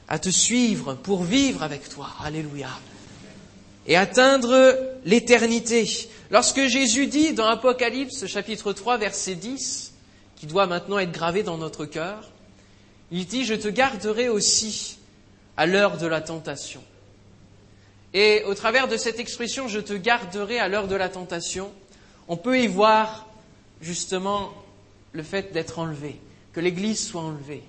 à 0.07 0.17
te 0.19 0.29
suivre 0.29 0.95
pour 0.95 1.23
vivre 1.23 1.63
avec 1.63 1.87
toi. 1.87 2.09
Alléluia. 2.21 2.69
Et 3.87 3.95
atteindre 3.95 4.77
l'éternité. 5.05 5.89
Lorsque 6.31 6.67
Jésus 6.67 7.07
dit 7.07 7.33
dans 7.33 7.47
Apocalypse 7.47 8.25
chapitre 8.27 8.73
3 8.73 8.97
verset 8.97 9.35
10, 9.35 9.93
qui 10.35 10.47
doit 10.47 10.67
maintenant 10.67 10.99
être 10.99 11.11
gravé 11.11 11.43
dans 11.43 11.57
notre 11.57 11.85
cœur, 11.85 12.29
il 13.11 13.25
dit, 13.25 13.45
je 13.45 13.53
te 13.53 13.67
garderai 13.67 14.29
aussi 14.29 14.97
à 15.57 15.65
l'heure 15.65 15.97
de 15.97 16.07
la 16.07 16.21
tentation. 16.21 16.81
Et 18.13 18.43
au 18.45 18.53
travers 18.53 18.87
de 18.87 18.97
cette 18.97 19.19
expression, 19.19 19.67
je 19.67 19.79
te 19.79 19.93
garderai 19.93 20.59
à 20.59 20.67
l'heure 20.67 20.87
de 20.87 20.95
la 20.95 21.09
tentation, 21.09 21.71
on 22.27 22.37
peut 22.37 22.59
y 22.59 22.67
voir 22.67 23.27
justement 23.81 24.53
le 25.11 25.23
fait 25.23 25.51
d'être 25.51 25.79
enlevé, 25.79 26.19
que 26.53 26.59
l'Église 26.59 27.05
soit 27.07 27.21
enlevée. 27.21 27.63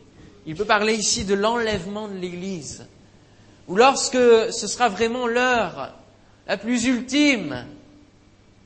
Il 0.47 0.55
peut 0.55 0.65
parler 0.65 0.95
ici 0.95 1.25
de 1.25 1.35
l'enlèvement 1.35 2.09
de 2.09 2.17
l'Église, 2.17 2.87
ou 3.69 3.77
lorsque 3.77 4.17
ce 4.17 4.67
sera 4.67 4.89
vraiment 4.89 5.27
l'heure 5.27 5.95
la 6.47 6.57
plus 6.57 6.85
ultime 6.85 7.65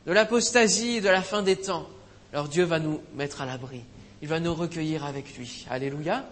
de 0.07 0.13
l'apostasie, 0.13 1.01
de 1.01 1.09
la 1.09 1.23
fin 1.23 1.43
des 1.43 1.57
temps, 1.57 1.89
alors 2.33 2.49
Dieu 2.49 2.65
va 2.65 2.79
nous 2.79 3.01
mettre 3.15 3.41
à 3.41 3.47
l'abri. 3.47 3.81
Il 4.21 4.29
va 4.29 4.41
nous 4.41 4.55
recueillir 4.55 5.05
avec 5.05 5.37
lui. 5.37 5.67
Alléluia. 5.71 6.25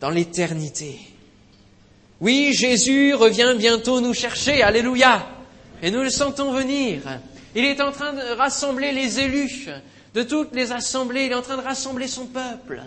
Dans 0.00 0.10
l'éternité. 0.10 0.98
Oui, 2.20 2.52
Jésus 2.52 3.14
revient 3.14 3.54
bientôt 3.56 4.00
nous 4.00 4.14
chercher. 4.14 4.62
Alléluia. 4.62 5.26
Et 5.82 5.90
nous 5.90 6.02
le 6.02 6.10
sentons 6.10 6.52
venir. 6.52 7.02
Il 7.54 7.64
est 7.64 7.80
en 7.80 7.92
train 7.92 8.12
de 8.12 8.36
rassembler 8.36 8.92
les 8.92 9.20
élus 9.20 9.68
de 10.14 10.22
toutes 10.22 10.54
les 10.54 10.72
assemblées. 10.72 11.26
Il 11.26 11.32
est 11.32 11.36
en 11.36 11.42
train 11.42 11.56
de 11.56 11.62
rassembler 11.62 12.08
son 12.08 12.26
peuple. 12.26 12.82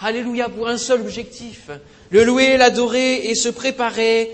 Alléluia 0.00 0.48
pour 0.48 0.68
un 0.68 0.78
seul 0.78 1.00
objectif, 1.00 1.70
le 2.10 2.22
louer, 2.22 2.56
l'adorer 2.56 3.28
et 3.28 3.34
se 3.34 3.48
préparer 3.48 4.30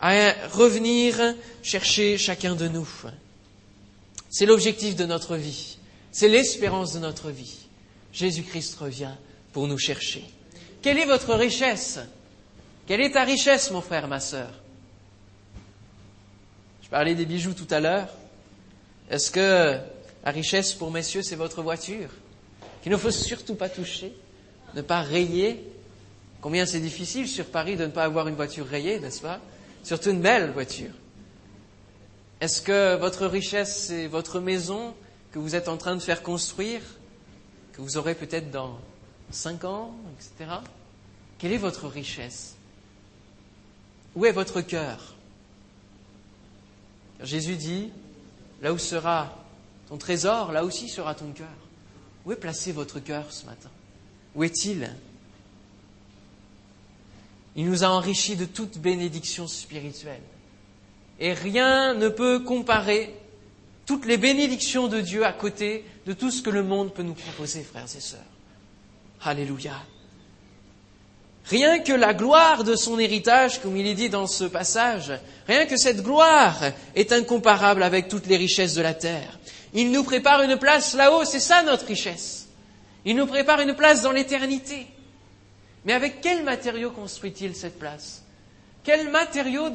à 0.00 0.32
revenir 0.52 1.34
chercher 1.62 2.18
chacun 2.18 2.54
de 2.54 2.68
nous. 2.68 2.88
C'est 4.30 4.46
l'objectif 4.46 4.96
de 4.96 5.06
notre 5.06 5.36
vie, 5.36 5.78
c'est 6.12 6.28
l'espérance 6.28 6.92
de 6.92 6.98
notre 6.98 7.30
vie. 7.30 7.56
Jésus-Christ 8.12 8.76
revient 8.76 9.12
pour 9.52 9.68
nous 9.68 9.78
chercher. 9.78 10.24
Quelle 10.82 10.98
est 10.98 11.06
votre 11.06 11.34
richesse? 11.34 11.98
Quelle 12.86 13.00
est 13.00 13.12
ta 13.12 13.24
richesse, 13.24 13.70
mon 13.70 13.80
frère, 13.80 14.08
ma 14.08 14.20
sœur? 14.20 14.50
Je 16.82 16.88
parlais 16.88 17.14
des 17.14 17.26
bijoux 17.26 17.52
tout 17.52 17.66
à 17.70 17.80
l'heure. 17.80 18.08
Est-ce 19.10 19.30
que 19.30 19.78
la 20.24 20.30
richesse 20.30 20.72
pour 20.72 20.90
messieurs, 20.90 21.22
c'est 21.22 21.36
votre 21.36 21.62
voiture? 21.62 22.08
Qu'il 22.82 22.92
ne 22.92 22.96
faut 22.96 23.10
surtout 23.10 23.54
pas 23.54 23.68
toucher 23.68 24.12
ne 24.74 24.82
pas 24.82 25.00
rayer? 25.00 25.62
Combien 26.40 26.66
c'est 26.66 26.80
difficile 26.80 27.28
sur 27.28 27.46
Paris 27.46 27.76
de 27.76 27.84
ne 27.84 27.90
pas 27.90 28.04
avoir 28.04 28.28
une 28.28 28.34
voiture 28.34 28.66
rayée, 28.66 29.00
n'est-ce 29.00 29.20
pas? 29.20 29.40
Surtout 29.82 30.10
une 30.10 30.20
belle 30.20 30.50
voiture. 30.50 30.92
Est-ce 32.40 32.62
que 32.62 32.96
votre 32.96 33.26
richesse, 33.26 33.86
c'est 33.86 34.06
votre 34.06 34.40
maison 34.40 34.94
que 35.32 35.38
vous 35.38 35.54
êtes 35.54 35.68
en 35.68 35.76
train 35.76 35.96
de 35.96 36.00
faire 36.00 36.22
construire, 36.22 36.82
que 37.72 37.82
vous 37.82 37.96
aurez 37.96 38.14
peut-être 38.14 38.50
dans 38.50 38.78
cinq 39.30 39.64
ans, 39.64 39.94
etc. 40.16 40.50
Quelle 41.38 41.52
est 41.52 41.58
votre 41.58 41.88
richesse? 41.88 42.54
Où 44.14 44.24
est 44.24 44.32
votre 44.32 44.60
cœur? 44.60 45.14
Jésus 47.22 47.56
dit, 47.56 47.90
là 48.62 48.72
où 48.72 48.78
sera 48.78 49.34
ton 49.88 49.96
trésor, 49.96 50.52
là 50.52 50.64
aussi 50.64 50.88
sera 50.88 51.14
ton 51.14 51.32
cœur. 51.32 51.46
Où 52.24 52.32
est 52.32 52.36
placé 52.36 52.72
votre 52.72 53.00
cœur 53.00 53.32
ce 53.32 53.46
matin? 53.46 53.70
Où 54.34 54.44
est-il 54.44 54.90
Il 57.58 57.68
nous 57.68 57.82
a 57.82 57.88
enrichis 57.88 58.36
de 58.36 58.44
toute 58.44 58.78
bénédiction 58.78 59.48
spirituelle. 59.48 60.22
Et 61.18 61.32
rien 61.32 61.92
ne 61.92 62.08
peut 62.08 62.38
comparer 62.38 63.12
toutes 63.84 64.06
les 64.06 64.16
bénédictions 64.16 64.86
de 64.86 65.00
Dieu 65.00 65.26
à 65.26 65.32
côté 65.32 65.84
de 66.06 66.12
tout 66.12 66.30
ce 66.30 66.40
que 66.40 66.50
le 66.50 66.62
monde 66.62 66.94
peut 66.94 67.02
nous 67.02 67.14
proposer, 67.14 67.64
frères 67.64 67.88
et 67.96 68.00
sœurs. 68.00 68.20
Alléluia. 69.24 69.74
Rien 71.46 71.80
que 71.80 71.92
la 71.92 72.14
gloire 72.14 72.62
de 72.62 72.76
son 72.76 72.96
héritage, 72.96 73.60
comme 73.60 73.76
il 73.76 73.88
est 73.88 73.94
dit 73.94 74.08
dans 74.08 74.28
ce 74.28 74.44
passage, 74.44 75.12
rien 75.48 75.66
que 75.66 75.76
cette 75.76 76.04
gloire 76.04 76.60
est 76.94 77.10
incomparable 77.10 77.82
avec 77.82 78.06
toutes 78.06 78.28
les 78.28 78.36
richesses 78.36 78.74
de 78.74 78.82
la 78.82 78.94
terre. 78.94 79.36
Il 79.74 79.90
nous 79.90 80.04
prépare 80.04 80.42
une 80.42 80.58
place 80.58 80.94
là-haut, 80.94 81.24
c'est 81.24 81.40
ça 81.40 81.64
notre 81.64 81.86
richesse. 81.86 82.46
Il 83.04 83.16
nous 83.16 83.26
prépare 83.26 83.58
une 83.62 83.74
place 83.74 84.02
dans 84.02 84.12
l'éternité. 84.12 84.86
Mais 85.88 85.94
avec 85.94 86.20
quel 86.20 86.44
matériau 86.44 86.90
construit-il 86.90 87.56
cette 87.56 87.78
place? 87.78 88.22
Quels 88.84 89.10
matériaux 89.10 89.70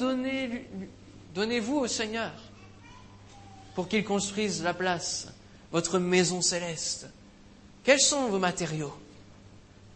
donnez-vous 1.33 1.77
au 1.77 1.87
Seigneur 1.87 2.31
pour 3.73 3.87
qu'il 3.87 4.03
construise 4.03 4.61
la 4.61 4.75
place, 4.75 5.27
votre 5.71 5.97
maison 5.97 6.43
céleste? 6.43 7.07
Quels 7.83 7.99
sont 7.99 8.27
vos 8.27 8.37
matériaux? 8.37 8.93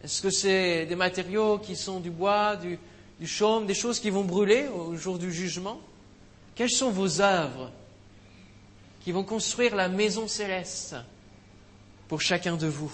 Est-ce 0.03 0.23
que 0.23 0.31
c'est 0.31 0.87
des 0.87 0.95
matériaux 0.95 1.59
qui 1.59 1.75
sont 1.75 1.99
du 1.99 2.09
bois, 2.09 2.55
du, 2.55 2.79
du 3.19 3.27
chaume, 3.27 3.67
des 3.67 3.75
choses 3.75 3.99
qui 3.99 4.09
vont 4.09 4.23
brûler 4.23 4.67
au 4.69 4.95
jour 4.95 5.19
du 5.19 5.31
jugement? 5.31 5.79
Quelles 6.55 6.71
sont 6.71 6.89
vos 6.89 7.21
œuvres 7.21 7.71
qui 9.01 9.11
vont 9.11 9.23
construire 9.23 9.75
la 9.75 9.87
maison 9.87 10.27
céleste 10.27 10.95
pour 12.07 12.21
chacun 12.21 12.55
de 12.57 12.65
vous? 12.65 12.91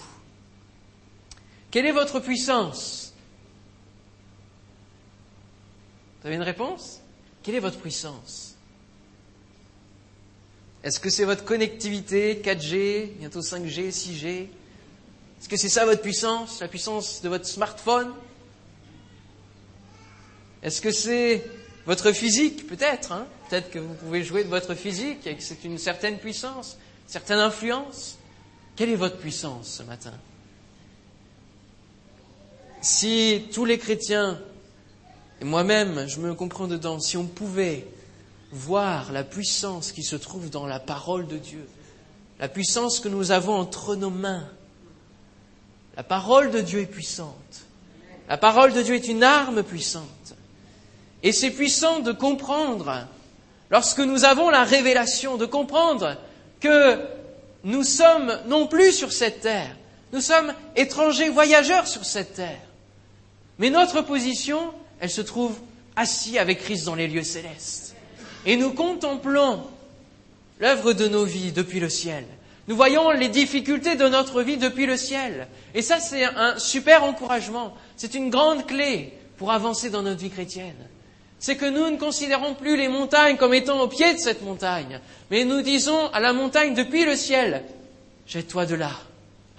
Quelle 1.70 1.86
est 1.86 1.92
votre 1.92 2.20
puissance? 2.20 3.03
Vous 6.24 6.28
avez 6.28 6.36
une 6.36 6.42
réponse? 6.42 7.02
Quelle 7.42 7.56
est 7.56 7.60
votre 7.60 7.78
puissance? 7.78 8.54
Est-ce 10.82 10.98
que 10.98 11.10
c'est 11.10 11.26
votre 11.26 11.44
connectivité 11.44 12.40
4G, 12.42 13.10
bientôt 13.18 13.42
5G, 13.42 13.90
6G 13.90 14.26
Est-ce 14.26 15.50
que 15.50 15.58
c'est 15.58 15.68
ça 15.68 15.84
votre 15.84 16.00
puissance? 16.00 16.60
La 16.60 16.68
puissance 16.68 17.20
de 17.20 17.28
votre 17.28 17.44
smartphone? 17.44 18.10
Est-ce 20.62 20.80
que 20.80 20.92
c'est 20.92 21.44
votre 21.84 22.10
physique? 22.12 22.66
Peut-être. 22.68 23.12
Hein? 23.12 23.26
Peut-être 23.50 23.70
que 23.70 23.78
vous 23.78 23.92
pouvez 23.92 24.24
jouer 24.24 24.44
de 24.44 24.48
votre 24.48 24.74
physique 24.74 25.26
et 25.26 25.36
que 25.36 25.42
c'est 25.42 25.62
une 25.64 25.76
certaine 25.76 26.16
puissance, 26.16 26.78
une 27.04 27.12
certaine 27.12 27.40
influence. 27.40 28.16
Quelle 28.76 28.88
est 28.88 28.96
votre 28.96 29.18
puissance 29.18 29.68
ce 29.68 29.82
matin? 29.82 30.14
Si 32.80 33.44
tous 33.52 33.66
les 33.66 33.76
chrétiens 33.76 34.40
et 35.40 35.44
moi-même, 35.44 36.06
je 36.06 36.20
me 36.20 36.34
comprends 36.34 36.68
dedans, 36.68 37.00
si 37.00 37.16
on 37.16 37.26
pouvait 37.26 37.86
voir 38.52 39.12
la 39.12 39.24
puissance 39.24 39.92
qui 39.92 40.02
se 40.02 40.16
trouve 40.16 40.50
dans 40.50 40.66
la 40.66 40.78
parole 40.78 41.26
de 41.26 41.38
Dieu, 41.38 41.66
la 42.38 42.48
puissance 42.48 43.00
que 43.00 43.08
nous 43.08 43.30
avons 43.30 43.54
entre 43.54 43.96
nos 43.96 44.10
mains, 44.10 44.48
la 45.96 46.02
parole 46.02 46.50
de 46.50 46.60
Dieu 46.60 46.80
est 46.80 46.86
puissante. 46.86 47.34
La 48.28 48.36
parole 48.36 48.72
de 48.72 48.82
Dieu 48.82 48.94
est 48.94 49.08
une 49.08 49.22
arme 49.22 49.62
puissante. 49.62 50.34
Et 51.22 51.32
c'est 51.32 51.50
puissant 51.50 52.00
de 52.00 52.12
comprendre, 52.12 53.06
lorsque 53.70 54.00
nous 54.00 54.24
avons 54.24 54.50
la 54.50 54.64
révélation, 54.64 55.36
de 55.36 55.46
comprendre 55.46 56.16
que 56.60 56.98
nous 57.64 57.84
sommes 57.84 58.38
non 58.46 58.66
plus 58.66 58.92
sur 58.92 59.12
cette 59.12 59.40
terre, 59.40 59.76
nous 60.12 60.20
sommes 60.20 60.52
étrangers, 60.76 61.28
voyageurs 61.28 61.86
sur 61.86 62.04
cette 62.04 62.34
terre. 62.34 62.60
Mais 63.58 63.70
notre 63.70 64.02
position, 64.02 64.72
elle 65.00 65.10
se 65.10 65.20
trouve 65.20 65.58
assis 65.96 66.38
avec 66.38 66.60
Christ 66.60 66.84
dans 66.84 66.94
les 66.94 67.08
lieux 67.08 67.22
célestes. 67.22 67.94
Et 68.46 68.56
nous 68.56 68.72
contemplons 68.72 69.64
l'œuvre 70.60 70.92
de 70.92 71.08
nos 71.08 71.24
vies 71.24 71.52
depuis 71.52 71.80
le 71.80 71.88
ciel. 71.88 72.24
Nous 72.66 72.76
voyons 72.76 73.10
les 73.10 73.28
difficultés 73.28 73.94
de 73.96 74.08
notre 74.08 74.42
vie 74.42 74.56
depuis 74.56 74.86
le 74.86 74.96
ciel. 74.96 75.48
Et 75.74 75.82
ça, 75.82 76.00
c'est 76.00 76.24
un 76.24 76.58
super 76.58 77.04
encouragement. 77.04 77.74
C'est 77.96 78.14
une 78.14 78.30
grande 78.30 78.66
clé 78.66 79.12
pour 79.36 79.52
avancer 79.52 79.90
dans 79.90 80.02
notre 80.02 80.20
vie 80.20 80.30
chrétienne. 80.30 80.88
C'est 81.38 81.56
que 81.56 81.66
nous 81.66 81.90
ne 81.90 81.98
considérons 81.98 82.54
plus 82.54 82.76
les 82.76 82.88
montagnes 82.88 83.36
comme 83.36 83.52
étant 83.52 83.80
au 83.80 83.88
pied 83.88 84.14
de 84.14 84.18
cette 84.18 84.42
montagne, 84.42 84.98
mais 85.30 85.44
nous 85.44 85.60
disons 85.60 86.08
à 86.12 86.20
la 86.20 86.32
montagne 86.32 86.74
depuis 86.74 87.04
le 87.04 87.16
ciel, 87.16 87.64
jette-toi 88.26 88.64
de 88.64 88.76
là. 88.76 88.92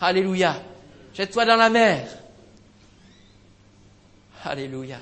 Alléluia. 0.01 0.61
Jette-toi 1.13 1.45
dans 1.45 1.55
la 1.55 1.69
mer. 1.69 2.07
Alléluia. 4.43 4.97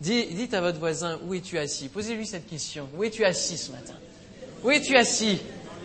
Dites 0.00 0.54
à 0.54 0.62
votre 0.62 0.78
voisin, 0.78 1.18
où 1.26 1.34
es-tu 1.34 1.58
assis? 1.58 1.88
Posez-lui 1.88 2.26
cette 2.26 2.48
question. 2.48 2.88
Où 2.96 3.04
es-tu 3.04 3.24
assis 3.24 3.58
ce 3.58 3.70
matin? 3.70 3.94
Où 4.64 4.70
es-tu 4.70 4.96
assis? 4.96 5.38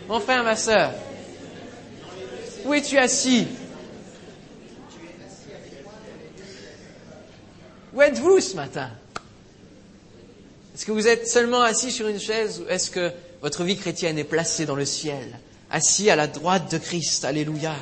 Mon 0.07 0.22
frère, 0.22 0.43
ma 0.43 0.55
sœur. 0.55 0.93
Où 2.66 2.74
es-tu 2.74 2.98
assis? 2.98 3.48
Où 7.94 8.01
êtes-vous 8.01 8.40
ce 8.40 8.55
matin? 8.55 8.90
Est-ce 10.74 10.85
que 10.85 10.92
vous 10.92 11.07
êtes 11.07 11.27
seulement 11.27 11.61
assis 11.61 11.92
sur 11.92 12.07
une 12.07 12.20
chaise 12.20 12.61
ou 12.61 12.70
est-ce 12.70 12.92
que 12.92 13.11
votre 13.42 13.63
vie 13.63 13.77
chrétienne 13.77 14.18
est 14.18 14.25
placée 14.25 14.66
dans 14.66 14.75
le 14.75 14.85
ciel 14.85 15.40
Assis 15.70 16.09
à 16.09 16.16
la 16.16 16.27
droite 16.27 16.72
de 16.72 16.77
Christ, 16.77 17.25
alléluia. 17.25 17.75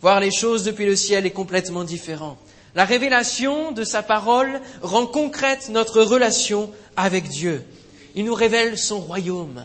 Voir 0.00 0.20
les 0.20 0.30
choses 0.30 0.64
depuis 0.64 0.86
le 0.86 0.96
ciel 0.96 1.26
est 1.26 1.30
complètement 1.30 1.84
différent. 1.84 2.38
La 2.74 2.84
révélation 2.84 3.72
de 3.72 3.82
sa 3.82 4.02
parole 4.02 4.60
rend 4.82 5.06
concrète 5.06 5.68
notre 5.70 6.02
relation 6.02 6.70
avec 6.96 7.28
Dieu. 7.28 7.64
Il 8.14 8.24
nous 8.24 8.34
révèle 8.34 8.78
son 8.78 9.00
royaume. 9.00 9.64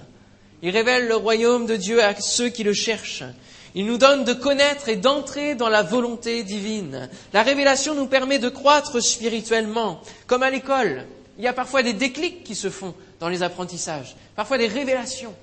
Il 0.64 0.72
révèle 0.72 1.08
le 1.08 1.16
royaume 1.16 1.66
de 1.68 1.76
Dieu 1.76 2.04
à 2.04 2.16
ceux 2.20 2.50
qui 2.50 2.64
le 2.64 2.74
cherchent. 2.74 3.24
Il 3.76 3.86
nous 3.86 3.98
donne 3.98 4.24
de 4.24 4.34
connaître 4.34 4.90
et 4.90 4.96
d'entrer 4.96 5.54
dans 5.54 5.70
la 5.70 5.84
volonté 5.84 6.44
divine. 6.44 7.10
La 7.34 7.44
révélation 7.44 7.94
nous 7.94 8.08
permet 8.08 8.40
de 8.40 8.50
croître 8.50 9.04
spirituellement, 9.04 10.02
comme 10.28 10.44
à 10.44 10.50
l'école. 10.50 11.06
Il 11.38 11.44
y 11.44 11.48
a 11.48 11.54
parfois 11.54 11.84
des 11.84 11.94
déclics 11.94 12.44
qui 12.44 12.56
se 12.56 12.70
font 12.70 12.96
dans 13.20 13.28
les 13.28 13.44
apprentissages, 13.44 14.16
parfois 14.36 14.58
des 14.58 14.68
révélations. 14.68 15.34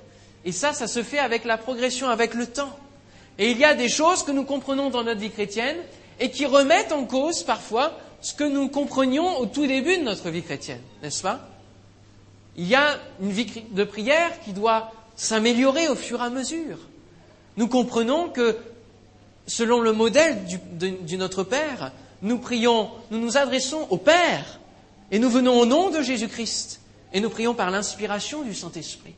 Et 0.45 0.53
ça, 0.53 0.73
ça 0.73 0.87
se 0.89 1.03
fait 1.03 1.19
avec 1.19 1.45
la 1.45 1.59
progression, 1.59 2.09
avec 2.09 2.35
le 2.35 2.47
temps. 2.47 2.77
Et 3.39 3.51
il 3.51 3.59
y 3.59 3.65
a 3.65 3.75
des 3.75 3.89
choses 3.89 4.23
que 4.23 4.33
nous 4.33 4.45
comprenons 4.45 4.91
dans 4.91 5.05
notre 5.05 5.21
vie 5.21 5.31
chrétienne 5.31 5.77
et 6.23 6.31
qui 6.31 6.47
remettent 6.47 6.93
en 6.93 7.05
cause 7.05 7.43
parfois 7.43 7.99
ce 8.21 8.33
que 8.33 8.45
nous 8.45 8.69
comprenions 8.69 9.39
au 9.41 9.47
tout 9.47 9.67
début 9.67 9.99
de 9.99 10.05
notre 10.05 10.31
vie 10.31 10.45
chrétienne, 10.45 10.81
n'est-ce 11.03 11.21
pas? 11.21 11.49
Il 12.57 12.69
y 12.69 12.77
a 12.77 12.97
une 13.21 13.33
vie 13.33 13.65
de 13.73 13.83
prière 13.83 14.41
qui 14.45 14.53
doit 14.53 14.93
s'améliorer 15.17 15.89
au 15.89 15.97
fur 15.97 16.21
et 16.21 16.25
à 16.25 16.31
mesure. 16.31 16.79
Nous 17.57 17.67
comprenons 17.67 18.29
que, 18.29 18.57
selon 19.49 19.81
le 19.81 19.93
modèle 19.93 20.39
de, 20.79 21.17
notre 21.17 21.43
Père, 21.43 21.91
nous 22.23 22.39
prions, 22.39 22.89
nous 23.11 23.19
nous 23.19 23.37
adressons 23.37 23.89
au 23.91 23.97
Père, 23.97 24.61
et 25.11 25.19
nous 25.19 25.29
venons 25.29 25.59
au 25.59 25.67
nom 25.67 25.91
de 25.91 26.03
Jésus-Christ, 26.03 26.81
et 27.13 27.21
nous 27.21 27.31
prions 27.31 27.55
par 27.55 27.73
l'inspiration 27.73 28.43
du 28.43 28.55
Saint-Esprit. 28.55 29.15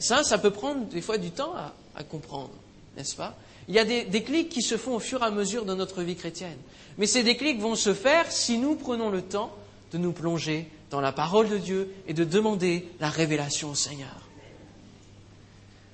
Ça, 0.00 0.24
ça 0.24 0.38
peut 0.38 0.50
prendre 0.50 0.86
des 0.86 1.00
fois 1.00 1.18
du 1.18 1.30
temps 1.30 1.54
à, 1.54 1.72
à 1.94 2.02
comprendre, 2.02 2.50
n'est-ce 2.96 3.14
pas? 3.14 3.36
Il 3.68 3.74
y 3.74 3.78
a 3.78 3.84
des 3.84 4.04
déclics 4.04 4.48
qui 4.48 4.62
se 4.62 4.76
font 4.76 4.96
au 4.96 5.00
fur 5.00 5.22
et 5.22 5.26
à 5.26 5.30
mesure 5.30 5.64
de 5.64 5.74
notre 5.74 6.02
vie 6.02 6.16
chrétienne. 6.16 6.58
Mais 6.98 7.06
ces 7.06 7.22
déclics 7.22 7.60
vont 7.60 7.74
se 7.74 7.94
faire 7.94 8.30
si 8.30 8.58
nous 8.58 8.74
prenons 8.74 9.10
le 9.10 9.22
temps 9.22 9.54
de 9.92 9.98
nous 9.98 10.12
plonger 10.12 10.68
dans 10.90 11.00
la 11.00 11.12
parole 11.12 11.48
de 11.48 11.58
Dieu 11.58 11.92
et 12.06 12.14
de 12.14 12.24
demander 12.24 12.88
la 13.00 13.08
révélation 13.08 13.70
au 13.70 13.74
Seigneur. 13.74 14.28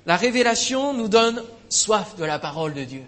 La 0.07 0.17
révélation 0.17 0.95
nous 0.95 1.09
donne 1.09 1.43
soif 1.69 2.17
de 2.17 2.25
la 2.25 2.39
parole 2.39 2.75
de 2.75 2.85
Dieu. 2.85 3.05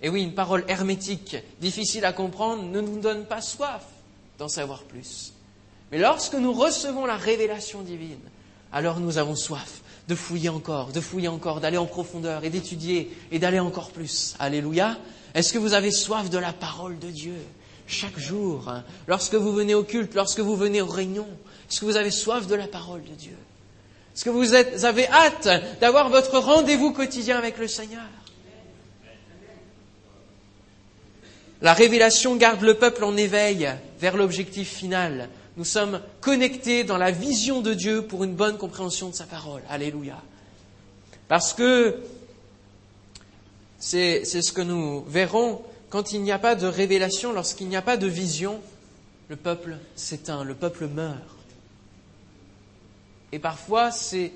Et 0.00 0.08
oui, 0.08 0.22
une 0.22 0.34
parole 0.34 0.64
hermétique, 0.68 1.36
difficile 1.60 2.04
à 2.04 2.12
comprendre, 2.12 2.62
ne 2.62 2.80
nous 2.80 3.00
donne 3.00 3.24
pas 3.24 3.40
soif 3.40 3.84
d'en 4.38 4.48
savoir 4.48 4.84
plus. 4.84 5.32
Mais 5.90 5.98
lorsque 5.98 6.34
nous 6.34 6.52
recevons 6.52 7.06
la 7.06 7.16
révélation 7.16 7.82
divine, 7.82 8.20
alors 8.72 9.00
nous 9.00 9.18
avons 9.18 9.34
soif 9.34 9.80
de 10.08 10.14
fouiller 10.14 10.48
encore, 10.48 10.90
de 10.92 11.00
fouiller 11.00 11.28
encore, 11.28 11.60
d'aller 11.60 11.76
en 11.76 11.86
profondeur 11.86 12.44
et 12.44 12.50
d'étudier 12.50 13.14
et 13.30 13.38
d'aller 13.38 13.60
encore 13.60 13.90
plus. 13.90 14.34
Alléluia. 14.38 14.98
Est-ce 15.34 15.52
que 15.52 15.58
vous 15.58 15.74
avez 15.74 15.92
soif 15.92 16.30
de 16.30 16.38
la 16.38 16.52
parole 16.52 16.98
de 16.98 17.10
Dieu 17.10 17.36
chaque 17.86 18.18
jour, 18.18 18.68
hein? 18.68 18.84
lorsque 19.06 19.34
vous 19.34 19.52
venez 19.52 19.74
au 19.74 19.82
culte, 19.82 20.14
lorsque 20.14 20.40
vous 20.40 20.56
venez 20.56 20.82
aux 20.82 20.86
réunions 20.86 21.28
Est-ce 21.70 21.80
que 21.80 21.86
vous 21.86 21.96
avez 21.96 22.10
soif 22.10 22.46
de 22.46 22.54
la 22.54 22.66
parole 22.66 23.02
de 23.02 23.14
Dieu? 23.14 23.36
Est-ce 24.14 24.24
que 24.24 24.30
vous 24.30 24.54
avez 24.54 25.08
hâte 25.08 25.48
d'avoir 25.80 26.10
votre 26.10 26.38
rendez-vous 26.38 26.92
quotidien 26.92 27.38
avec 27.38 27.56
le 27.56 27.66
Seigneur? 27.66 28.02
La 31.62 31.72
révélation 31.72 32.36
garde 32.36 32.62
le 32.62 32.74
peuple 32.74 33.04
en 33.04 33.16
éveil 33.16 33.70
vers 34.00 34.16
l'objectif 34.16 34.68
final, 34.68 35.28
nous 35.58 35.64
sommes 35.64 36.00
connectés 36.20 36.84
dans 36.84 36.98
la 36.98 37.10
vision 37.10 37.60
de 37.60 37.74
Dieu 37.74 38.02
pour 38.02 38.22
une 38.22 38.34
bonne 38.34 38.56
compréhension 38.56 39.08
de 39.08 39.14
sa 39.14 39.24
parole. 39.24 39.60
Alléluia. 39.68 40.22
Parce 41.26 41.52
que 41.52 42.00
c'est 43.80 44.24
ce 44.24 44.52
que 44.52 44.62
nous 44.62 45.02
verrons 45.08 45.60
quand 45.90 46.12
il 46.12 46.22
n'y 46.22 46.30
a 46.30 46.38
pas 46.38 46.54
de 46.54 46.66
révélation, 46.68 47.32
lorsqu'il 47.32 47.68
n'y 47.68 47.76
a 47.76 47.82
pas 47.82 47.96
de 47.96 48.06
vision, 48.06 48.60
le 49.28 49.34
peuple 49.34 49.78
s'éteint, 49.96 50.44
le 50.44 50.54
peuple 50.54 50.86
meurt. 50.86 51.18
Et 53.32 53.40
parfois, 53.40 53.90
c'est 53.90 54.30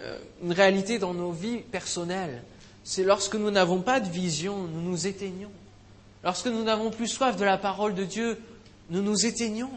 euh, 0.00 0.18
une 0.42 0.52
réalité 0.52 0.98
dans 0.98 1.12
nos 1.12 1.32
vies 1.32 1.58
personnelles. 1.58 2.42
C'est 2.82 3.04
lorsque 3.04 3.34
nous 3.34 3.50
n'avons 3.50 3.82
pas 3.82 4.00
de 4.00 4.08
vision, 4.08 4.56
nous 4.56 4.80
nous 4.80 5.06
éteignons. 5.06 5.52
Lorsque 6.24 6.46
nous 6.46 6.64
n'avons 6.64 6.90
plus 6.90 7.08
soif 7.08 7.36
de 7.36 7.44
la 7.44 7.58
parole 7.58 7.94
de 7.94 8.04
Dieu, 8.04 8.38
nous 8.88 9.02
nous 9.02 9.26
éteignons 9.26 9.70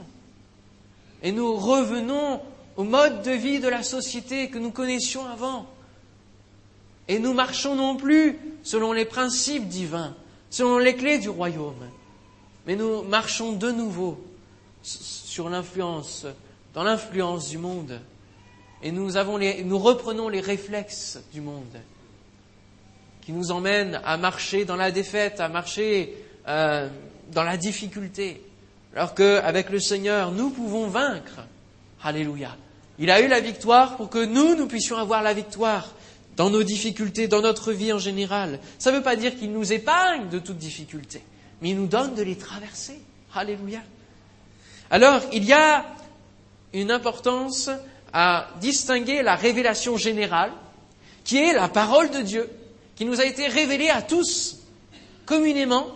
et 1.24 1.32
nous 1.32 1.56
revenons 1.56 2.42
au 2.76 2.84
mode 2.84 3.24
de 3.24 3.32
vie 3.32 3.60
de 3.60 3.68
la 3.68 3.82
société 3.82 4.50
que 4.50 4.60
nous 4.60 4.72
connaissions 4.72 5.26
avant. 5.26 5.68
Et 7.08 7.20
nous 7.20 7.34
marchons 7.34 7.76
non 7.76 7.96
plus 7.96 8.38
selon 8.64 8.94
les 8.94 9.06
principes 9.06 9.68
divins, 9.68 10.16
selon 10.50 10.78
les 10.78 10.96
clés 10.96 11.20
du 11.20 11.30
royaume. 11.30 11.90
mais 12.66 12.76
nous 12.76 13.02
marchons 13.04 13.54
de 13.54 13.72
nouveau 13.72 14.22
sur 14.84 15.50
l'influence, 15.50 16.26
dans 16.74 16.84
l'influence 16.84 17.50
du 17.50 17.58
monde, 17.58 18.00
et 18.84 18.92
nous, 18.92 19.80
reprenons 19.80 20.28
les 20.28 20.42
réflexes 20.42 21.18
du 21.32 21.40
monde 21.40 21.80
qui 23.22 23.32
nous 23.32 23.52
emmènent 23.52 24.02
à 24.04 24.18
marcher 24.18 24.66
dans 24.66 24.76
la 24.76 24.92
défaite, 24.92 25.40
à 25.40 25.48
marcher 25.48 26.14
euh, 26.50 26.90
dans 27.32 27.44
la 27.44 27.56
difficulté, 27.56 28.42
alors 28.96 29.16
qu'avec 29.16 29.70
le 29.70 29.80
Seigneur, 29.80 30.32
nous 30.32 30.50
pouvons 30.50 30.88
vaincre. 30.88 31.42
Alléluia. 32.04 32.56
Il 33.00 33.10
a 33.10 33.22
eu 33.22 33.28
la 33.28 33.40
victoire 33.40 33.98
pour 33.98 34.10
que 34.10 34.24
nous, 34.24 34.56
nous 34.56 34.68
puissions 34.68 34.98
avoir 34.98 35.24
la 35.24 35.34
victoire 35.34 35.94
dans 36.36 36.50
nos 36.50 36.64
difficultés, 36.64 37.28
dans 37.28 37.42
notre 37.42 37.72
vie 37.72 37.94
en 37.94 38.00
général. 38.00 38.60
Ça 38.78 38.92
ne 38.92 38.98
veut 38.98 39.04
pas 39.04 39.16
dire 39.16 39.36
qu'il 39.36 39.52
nous 39.52 39.74
épargne 39.74 40.30
de 40.30 40.40
toute 40.40 40.58
difficulté, 40.58 41.22
mais 41.62 41.70
il 41.70 41.78
nous 41.78 41.88
donne 41.88 42.14
de 42.16 42.22
les 42.22 42.38
traverser. 42.38 43.00
Alléluia. 43.34 43.80
Alors, 44.92 45.22
il 45.32 45.44
y 45.44 45.54
a 45.54 45.86
une 46.74 46.92
importance 46.92 47.70
à 48.14 48.48
distinguer 48.62 49.24
la 49.24 49.36
révélation 49.36 49.98
générale, 49.98 50.52
qui 51.24 51.38
est 51.38 51.54
la 51.54 51.68
parole 51.68 52.12
de 52.12 52.22
Dieu, 52.22 52.50
qui 52.96 53.06
nous 53.06 53.20
a 53.20 53.26
été 53.26 53.48
révélée 53.48 53.90
à 53.90 54.04
tous, 54.04 54.58
communément, 55.26 55.88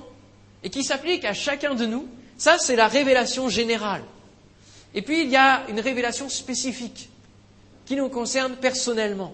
et 0.63 0.71
qui 0.71 0.83
s'applique 0.83 1.25
à 1.25 1.33
chacun 1.33 1.75
de 1.75 1.85
nous. 1.85 2.07
Ça, 2.37 2.57
c'est 2.59 2.75
la 2.75 2.87
révélation 2.87 3.49
générale. 3.49 4.03
Et 4.93 5.01
puis, 5.01 5.23
il 5.23 5.29
y 5.29 5.35
a 5.35 5.63
une 5.69 5.79
révélation 5.79 6.29
spécifique, 6.29 7.09
qui 7.85 7.95
nous 7.95 8.09
concerne 8.09 8.55
personnellement. 8.55 9.33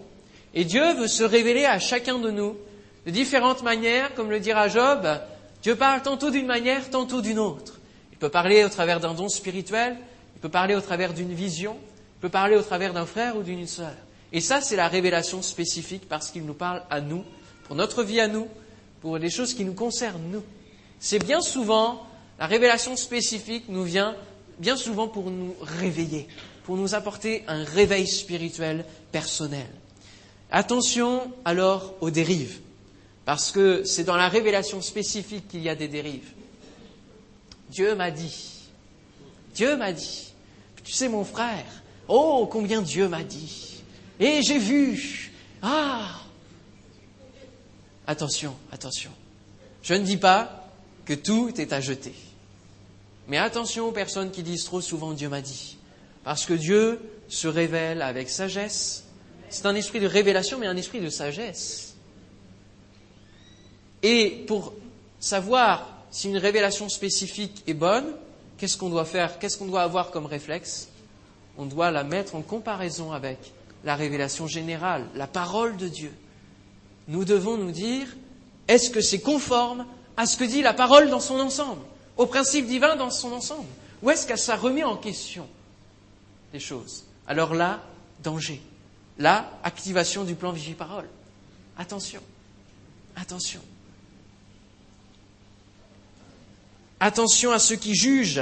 Et 0.54 0.64
Dieu 0.64 0.94
veut 0.94 1.08
se 1.08 1.24
révéler 1.24 1.66
à 1.66 1.80
chacun 1.80 2.20
de 2.20 2.30
nous 2.30 2.56
de 3.06 3.12
différentes 3.12 3.64
manières, 3.64 4.14
comme 4.14 4.30
le 4.30 4.40
dira 4.40 4.68
Job. 4.70 5.08
Dieu 5.62 5.76
parle 5.76 6.02
tantôt 6.02 6.30
d'une 6.30 6.46
manière, 6.46 6.90
tantôt 6.90 7.22
d'une 7.22 7.40
autre. 7.40 7.80
Il 8.12 8.18
peut 8.18 8.30
parler 8.30 8.64
au 8.64 8.70
travers 8.70 9.00
d'un 9.00 9.14
don 9.14 9.28
spirituel, 9.28 9.98
il 10.36 10.40
peut 10.40 10.50
parler 10.50 10.76
au 10.76 10.82
travers 10.82 11.14
d'une 11.14 11.34
vision, 11.34 11.76
il 12.18 12.22
peut 12.22 12.30
parler 12.30 12.56
au 12.56 12.62
travers 12.62 12.94
d'un 12.94 13.06
frère 13.06 13.36
ou 13.36 13.44
d'une 13.44 13.68
sœur. 13.68 13.94
Et 14.32 14.42
ça, 14.42 14.62
c'est 14.62 14.76
la 14.76 14.88
révélation 14.88 15.42
spécifique 15.42 16.08
parce 16.08 16.32
qu'il 16.32 16.46
nous 16.46 16.54
parle 16.54 16.84
à 16.90 17.02
nous, 17.02 17.24
pour 17.66 17.76
notre 17.76 18.04
vie 18.04 18.20
à 18.20 18.28
nous, 18.28 18.48
pour 19.02 19.18
les 19.18 19.30
choses 19.30 19.54
qui 19.54 19.66
nous 19.66 19.74
concernent 19.74 20.24
nous. 20.32 20.44
C'est 21.00 21.20
bien 21.20 21.42
souvent, 21.42 22.06
la 22.40 22.48
révélation 22.48 22.96
spécifique 22.96 23.66
nous 23.70 23.84
vient 23.84 24.16
bien 24.60 24.76
souvent 24.76 25.08
pour 25.08 25.30
nous 25.30 25.56
réveiller, 25.62 26.28
pour 26.66 26.78
nous 26.78 26.96
apporter 26.96 27.44
un 27.48 27.64
réveil 27.64 28.08
spirituel 28.08 28.86
personnel. 29.12 29.68
Attention 30.52 31.32
alors 31.46 31.96
aux 32.02 32.12
dérives, 32.12 32.60
parce 33.26 33.52
que 33.52 33.84
c'est 33.84 34.04
dans 34.04 34.18
la 34.18 34.30
révélation 34.30 34.82
spécifique 34.82 35.48
qu'il 35.48 35.62
y 35.62 35.70
a 35.70 35.76
des 35.76 35.88
dérives. 35.88 36.32
Dieu 37.70 37.96
m'a 37.96 38.12
dit, 38.12 38.70
Dieu 39.56 39.76
m'a 39.78 39.94
dit, 39.94 40.34
tu 40.84 40.92
sais 40.92 41.10
mon 41.10 41.24
frère, 41.24 41.66
oh 42.08 42.48
combien 42.52 42.82
Dieu 42.82 43.08
m'a 43.08 43.24
dit, 43.24 43.82
et 44.20 44.42
j'ai 44.44 44.60
vu, 44.60 45.32
ah 45.62 46.20
Attention, 48.06 48.54
attention. 48.72 49.12
Je 49.82 49.94
ne 49.94 50.04
dis 50.04 50.18
pas 50.18 50.63
que 51.06 51.14
tout 51.14 51.60
est 51.60 51.74
à 51.74 51.82
jeter. 51.82 52.14
Mais 53.28 53.38
attention 53.38 53.88
aux 53.88 53.92
personnes 53.92 54.32
qui 54.32 54.44
disent 54.44 54.66
trop 54.66 54.82
souvent 54.82 55.14
Dieu 55.14 55.30
m'a 55.30 55.42
dit. 55.42 55.78
Parce 56.24 56.46
que 56.46 56.54
Dieu 56.54 57.00
se 57.28 57.48
révèle 57.48 58.02
avec 58.02 58.30
sagesse, 58.30 59.06
c'est 59.50 59.66
un 59.66 59.76
esprit 59.76 60.00
de 60.00 60.08
révélation, 60.08 60.58
mais 60.58 60.68
un 60.68 60.78
esprit 60.78 61.00
de 61.00 61.10
sagesse. 61.10 61.96
Et 64.02 64.44
pour 64.48 64.74
savoir 65.20 65.88
si 66.12 66.30
une 66.30 66.38
révélation 66.38 66.90
spécifique 66.90 67.64
est 67.68 67.74
bonne, 67.74 68.06
qu'est-ce 68.58 68.78
qu'on 68.78 68.90
doit 68.90 69.06
faire? 69.06 69.40
Qu'est-ce 69.40 69.58
qu'on 69.58 69.66
doit 69.66 69.84
avoir 69.84 70.12
comme 70.12 70.26
réflexe? 70.26 70.90
On 71.58 71.66
doit 71.66 71.92
la 71.92 72.04
mettre 72.04 72.36
en 72.36 72.42
comparaison 72.42 73.12
avec 73.12 73.38
la 73.84 73.96
révélation 73.96 74.48
générale, 74.48 75.06
la 75.16 75.28
parole 75.28 75.78
de 75.78 75.88
Dieu. 75.88 76.12
Nous 77.08 77.26
devons 77.26 77.58
nous 77.58 77.72
dire, 77.72 78.08
est-ce 78.68 78.90
que 78.90 79.02
c'est 79.02 79.20
conforme 79.20 79.86
à 80.18 80.26
ce 80.26 80.38
que 80.38 80.44
dit 80.44 80.62
la 80.62 80.74
parole 80.74 81.10
dans 81.10 81.20
son 81.20 81.40
ensemble, 81.40 81.82
au 82.18 82.26
principe 82.26 82.68
divin 82.68 82.96
dans 82.96 83.10
son 83.10 83.32
ensemble 83.32 83.68
Ou 84.02 84.12
est-ce 84.12 84.28
que 84.28 84.36
ça 84.36 84.56
remet 84.56 84.84
en 84.84 84.98
question 84.98 85.48
les 86.54 86.60
choses 86.60 87.06
Alors 87.28 87.56
là, 87.56 87.82
danger 88.24 88.62
la 89.20 89.52
activation 89.64 90.24
du 90.24 90.36
plan 90.36 90.52
Vigiparole. 90.52 91.08
Attention, 91.78 92.22
attention. 93.16 93.62
Attention 97.00 97.52
à 97.52 97.60
ceux 97.60 97.76
qui 97.76 97.96
jugent 97.96 98.42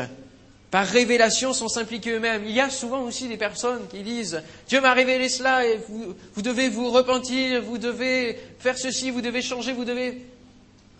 par 0.69 0.85
révélation 0.85 1.51
sans 1.51 1.67
s'impliquer 1.67 2.11
eux-mêmes. 2.11 2.43
Il 2.45 2.51
y 2.51 2.61
a 2.61 2.69
souvent 2.69 3.01
aussi 3.01 3.27
des 3.27 3.37
personnes 3.37 3.87
qui 3.89 4.03
disent 4.03 4.41
Dieu 4.69 4.79
m'a 4.79 4.93
révélé 4.93 5.27
cela 5.27 5.65
et 5.65 5.77
vous, 5.89 6.41
devez 6.41 6.69
vous 6.69 6.89
repentir, 6.91 7.61
vous 7.61 7.77
devez 7.77 8.37
faire 8.59 8.77
ceci, 8.77 9.11
vous 9.11 9.21
devez 9.21 9.41
changer, 9.41 9.73
vous 9.73 9.85
devez. 9.85 10.25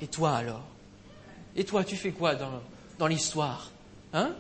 Et 0.02 0.08
toi 0.08 0.36
alors? 0.36 0.64
Et 1.56 1.64
toi, 1.64 1.84
tu 1.84 1.96
fais 1.96 2.12
quoi 2.12 2.36
dans, 2.36 3.08
l'histoire? 3.08 3.72
Hein? 4.14 4.34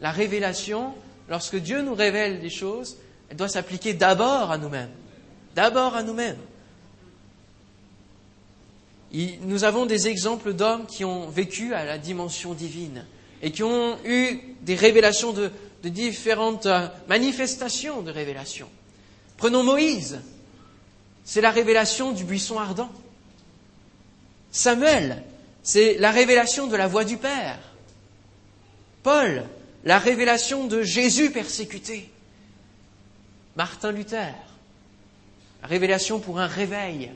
La 0.00 0.10
révélation, 0.10 0.94
lorsque 1.28 1.56
Dieu 1.56 1.82
nous 1.82 1.94
révèle 1.94 2.40
des 2.40 2.50
choses, 2.50 2.96
elle 3.28 3.36
doit 3.36 3.48
s'appliquer 3.48 3.94
d'abord 3.94 4.50
à 4.50 4.58
nous-mêmes. 4.58 4.90
D'abord 5.54 5.94
à 5.94 6.02
nous-mêmes. 6.02 6.38
Nous 9.12 9.64
avons 9.64 9.86
des 9.86 10.08
exemples 10.08 10.52
d'hommes 10.52 10.86
qui 10.86 11.04
ont 11.04 11.28
vécu 11.28 11.74
à 11.74 11.84
la 11.84 11.98
dimension 11.98 12.54
divine 12.54 13.06
et 13.42 13.50
qui 13.50 13.62
ont 13.62 13.98
eu 14.04 14.38
des 14.62 14.74
révélations 14.74 15.32
de, 15.32 15.50
de 15.82 15.88
différentes 15.88 16.66
euh, 16.66 16.88
manifestations 17.08 18.02
de 18.02 18.10
révélations. 18.10 18.68
Prenons 19.36 19.62
Moïse. 19.62 20.20
C'est 21.24 21.40
la 21.40 21.50
révélation 21.50 22.12
du 22.12 22.24
buisson 22.24 22.58
ardent. 22.58 22.90
Samuel, 24.50 25.22
c'est 25.62 25.98
la 25.98 26.10
révélation 26.10 26.66
de 26.66 26.76
la 26.76 26.88
voix 26.88 27.04
du 27.04 27.16
Père. 27.16 27.58
Paul, 29.02 29.44
la 29.84 29.98
révélation 29.98 30.66
de 30.66 30.82
Jésus 30.82 31.30
persécuté. 31.30 32.10
Martin 33.56 33.92
Luther, 33.92 34.34
révélation 35.62 36.20
pour 36.20 36.38
un 36.38 36.46
réveil. 36.46 37.10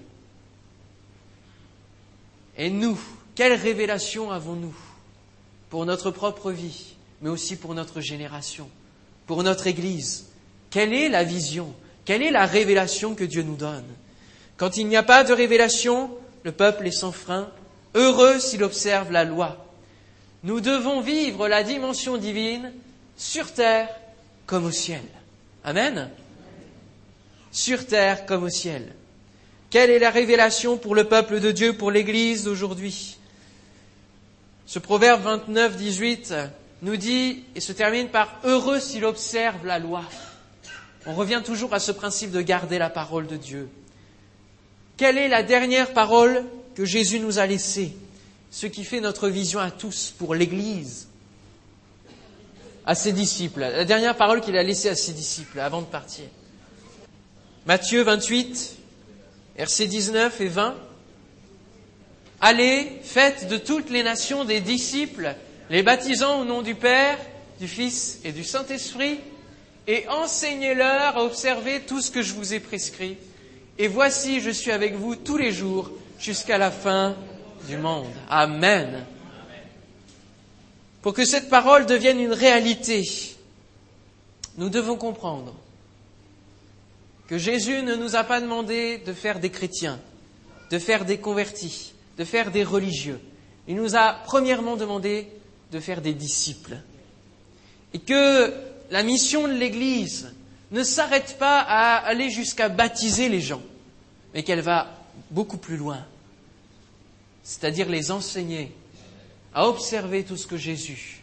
Et 2.57 2.71
nous, 2.71 2.99
quelle 3.35 3.55
révélation 3.55 4.31
avons-nous 4.31 4.75
pour 5.71 5.87
notre 5.87 6.11
propre 6.11 6.53
vie, 6.53 6.95
mais 7.21 7.31
aussi 7.31 7.57
pour 7.57 7.75
notre 7.75 8.01
génération, 8.01 8.69
pour 9.27 9.43
notre 9.43 9.67
Église? 9.67 10.27
Quelle 10.71 10.93
est 10.93 11.09
la 11.09 11.25
vision? 11.25 11.75
Quelle 12.05 12.23
est 12.23 12.31
la 12.31 12.47
révélation 12.47 13.15
que 13.15 13.25
Dieu 13.25 13.43
nous 13.43 13.57
donne? 13.57 13.87
Quand 14.57 14.77
il 14.77 14.87
n'y 14.87 14.97
a 14.97 15.03
pas 15.03 15.25
de 15.25 15.33
révélation, 15.33 16.17
le 16.45 16.53
peuple 16.53 16.87
est 16.87 16.93
sans 16.93 17.13
frein, 17.13 17.51
heureux 17.95 18.39
s'il 18.39 18.63
observe 18.63 19.11
la 19.11 19.25
loi. 19.25 19.67
Nous 20.45 20.61
devons 20.61 21.01
vivre 21.01 21.49
la 21.49 21.63
dimension 21.63 22.17
divine 22.17 22.73
sur 23.17 23.53
terre 23.53 23.89
comme 24.47 24.67
au 24.67 24.71
ciel. 24.71 25.03
Amen 25.65 26.11
sur 27.55 27.87
terre 27.87 28.27
comme 28.27 28.43
au 28.43 28.51
ciel. 28.51 28.93
Quelle 29.71 29.91
est 29.91 30.01
la 30.01 30.11
révélation 30.11 30.77
pour 30.77 30.95
le 30.95 31.05
peuple 31.05 31.41
de 31.41 31.53
Dieu, 31.53 31.73
pour 31.73 31.91
l'Église 31.91 32.45
d'aujourd'hui? 32.45 33.17
Ce 34.67 34.79
proverbe 34.79 35.23
29, 35.23 35.77
18 35.77 36.35
nous 36.83 36.97
dit 36.97 37.45
et 37.55 37.61
se 37.61 37.73
termine 37.73 38.09
par 38.09 38.41
Heureux 38.45 38.81
s'il 38.81 39.05
observe 39.05 39.65
la 39.65 39.79
loi. 39.79 40.03
On 41.07 41.15
revient 41.15 41.43
toujours 41.45 41.75
à 41.75 41.79
ce 41.79 41.93
principe 41.93 42.33
de 42.33 42.41
garder 42.41 42.79
la 42.79 42.91
parole 42.91 43.29
de 43.29 43.37
Dieu. 43.37 43.69
Quelle 44.97 45.19
est 45.19 45.29
la 45.29 45.43
dernière 45.43 45.93
parole 45.93 46.45
que 46.75 46.85
Jésus 46.85 47.21
nous 47.21 47.39
a 47.39 47.47
laissée? 47.47 47.93
Ce 48.51 48.67
qui 48.67 48.85
fait 48.85 49.01
notre 49.01 49.29
vision 49.29 49.59
à 49.59 49.71
tous 49.71 50.15
pour 50.17 50.35
l'Église, 50.35 51.09
à 52.87 52.95
ses 52.95 53.13
disciples. 53.13 53.61
La 53.61 53.85
dernière 53.85 54.17
parole 54.17 54.41
qu'il 54.41 54.57
a 54.57 54.63
laissée 54.63 54.89
à 54.89 54.95
ses 54.95 55.13
disciples 55.13 55.59
avant 55.59 55.81
de 55.81 55.87
partir. 55.87 56.27
Matthieu 57.67 58.03
28, 58.03 58.77
versets 59.57 59.87
19 59.87 60.41
et 60.41 60.49
20. 60.49 60.77
Allez, 62.41 63.01
faites 63.03 63.49
de 63.49 63.57
toutes 63.57 63.91
les 63.91 64.03
nations 64.03 64.45
des 64.45 64.61
disciples, 64.61 65.35
les 65.71 65.83
baptisant 65.83 66.41
au 66.41 66.45
nom 66.45 66.63
du 66.63 66.75
Père, 66.75 67.19
du 67.59 67.67
Fils 67.67 68.21
et 68.23 68.33
du 68.33 68.45
Saint-Esprit, 68.45 69.19
et 69.87 70.07
enseignez-leur 70.09 71.17
à 71.17 71.25
observer 71.25 71.81
tout 71.81 72.01
ce 72.01 72.11
que 72.11 72.23
je 72.23 72.35
vous 72.35 72.53
ai 72.53 72.61
prescrit. 72.61 73.17
Et 73.79 73.89
voici, 73.89 74.41
je 74.41 74.51
suis 74.51 74.71
avec 74.71 74.95
vous 74.95 75.17
tous 75.17 75.37
les 75.37 75.53
jours 75.53 75.91
jusqu'à 76.19 76.59
la 76.59 76.71
fin 76.71 77.17
du 77.67 77.77
monde. 77.77 78.13
Amen. 78.29 79.05
Pour 81.03 81.13
que 81.13 81.25
cette 81.25 81.51
parole 81.51 81.87
devienne 81.87 82.21
une 82.21 82.33
réalité, 82.33 83.03
nous 84.57 84.69
devons 84.69 84.97
comprendre 84.97 85.55
que 87.27 87.39
Jésus 87.39 87.83
ne 87.83 87.95
nous 87.95 88.17
a 88.17 88.25
pas 88.25 88.41
demandé 88.41 88.99
de 88.99 89.13
faire 89.13 89.41
des 89.41 89.51
chrétiens, 89.51 89.99
de 90.71 90.79
faire 90.79 91.05
des 91.05 91.19
convertis, 91.19 91.95
de 92.17 92.25
faire 92.25 92.51
des 92.51 92.65
religieux, 92.65 93.21
Il 93.67 93.77
nous 93.77 93.97
a 93.97 94.13
premièrement 94.25 94.77
demandé 94.77 95.29
de 95.73 95.81
faire 95.81 96.03
des 96.03 96.13
disciples. 96.13 96.77
Et 97.93 97.99
que 97.99 98.53
la 98.91 99.03
mission 99.03 99.49
de 99.49 99.53
l'Église 99.53 100.34
ne 100.75 100.83
s'arrête 100.83 101.39
pas 101.39 101.61
à 101.61 101.99
aller 101.99 102.31
jusqu'à 102.31 102.69
baptiser 102.69 103.29
les 103.29 103.41
gens, 103.41 103.63
mais 104.35 104.43
qu'elle 104.43 104.61
va 104.61 104.89
beaucoup 105.31 105.57
plus 105.57 105.77
loin, 105.77 106.05
c'est-à-dire 107.45 107.89
les 107.89 108.11
enseigner 108.11 108.73
à 109.55 109.69
observer 109.69 110.25
tout 110.25 110.37
ce 110.37 110.49
que 110.49 110.57
Jésus 110.57 111.23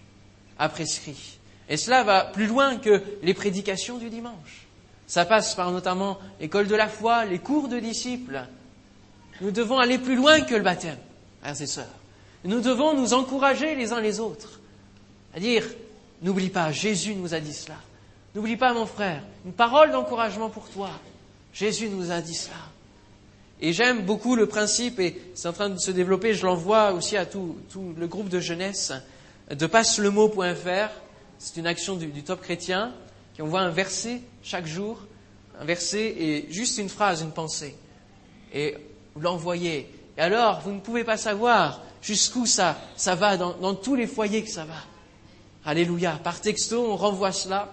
a 0.58 0.70
prescrit. 0.70 1.38
Et 1.68 1.76
cela 1.76 2.04
va 2.04 2.24
plus 2.24 2.48
loin 2.48 2.78
que 2.78 3.04
les 3.22 3.34
prédications 3.34 3.98
du 3.98 4.10
dimanche. 4.10 4.68
Ça 5.06 5.26
passe 5.26 5.54
par 5.54 5.72
notamment 5.72 6.18
l'école 6.40 6.68
de 6.68 6.76
la 6.76 6.88
foi, 6.88 7.26
les 7.26 7.40
cours 7.40 7.68
de 7.68 7.80
disciples. 7.80 8.46
Nous 9.42 9.52
devons 9.52 9.80
aller 9.80 9.98
plus 9.98 10.16
loin 10.16 10.40
que 10.42 10.56
le 10.56 10.64
baptême, 10.64 10.98
frères 11.42 11.62
et 11.62 11.68
sœurs. 11.68 11.94
Nous 12.46 12.62
devons 12.62 12.96
nous 12.96 13.14
encourager 13.14 13.76
les 13.76 13.92
uns 13.92 14.00
les 14.00 14.22
autres. 14.22 14.62
À 15.36 15.42
dire, 15.42 15.66
n'oublie 16.22 16.50
pas, 16.50 16.72
Jésus 16.72 17.16
nous 17.16 17.34
a 17.34 17.42
dit 17.42 17.54
cela. 17.54 17.76
N'oublie 18.34 18.58
pas, 18.58 18.74
mon 18.74 18.86
frère, 18.86 19.24
une 19.46 19.52
parole 19.52 19.92
d'encouragement 19.92 20.50
pour 20.50 20.70
toi. 20.70 20.90
Jésus 21.54 21.90
nous 21.90 22.12
a 22.12 22.22
dit 22.22 22.34
cela. 22.34 22.56
Et 23.60 23.74
j'aime 23.74 24.06
beaucoup 24.06 24.36
le 24.36 24.48
principe, 24.48 25.00
et 25.00 25.22
c'est 25.36 25.48
en 25.48 25.54
train 25.54 25.70
de 25.70 25.78
se 25.78 25.92
développer, 25.92 26.34
je 26.34 26.46
l'envoie 26.46 26.94
aussi 26.94 27.18
à 27.18 27.26
tout, 27.26 27.58
le 27.76 28.08
groupe 28.08 28.30
de 28.30 28.40
jeunesse, 28.40 28.94
de 29.52 29.66
passelemot.fr. 29.68 30.90
C'est 31.38 31.58
une 31.58 31.68
action 31.68 31.96
du, 31.96 32.24
top 32.24 32.42
chrétien 32.42 32.94
qui 33.36 33.42
envoie 33.42 33.62
un 33.62 33.70
verset 33.70 34.22
chaque 34.44 34.66
jour, 34.66 35.00
un 35.60 35.66
verset 35.66 36.16
et 36.18 36.48
juste 36.50 36.78
une 36.78 36.90
phrase, 36.90 37.22
une 37.22 37.32
pensée. 37.32 37.76
Et 38.54 38.78
vous 39.14 39.22
l'envoyez. 39.22 39.90
Et 40.18 40.22
alors, 40.22 40.62
vous 40.62 40.72
ne 40.72 40.80
pouvez 40.80 41.04
pas 41.04 41.18
savoir 41.18 41.82
jusqu'où 42.02 42.46
ça, 42.46 42.78
ça 42.96 43.14
va, 43.14 43.38
dans 43.38 43.76
tous 43.76 43.96
les 43.96 44.08
foyers 44.08 44.44
que 44.44 44.50
ça 44.50 44.66
va. 44.66 44.76
Alléluia. 45.66 46.20
Par 46.24 46.42
texto, 46.42 46.92
on 46.92 46.96
renvoie 46.96 47.32
cela. 47.32 47.70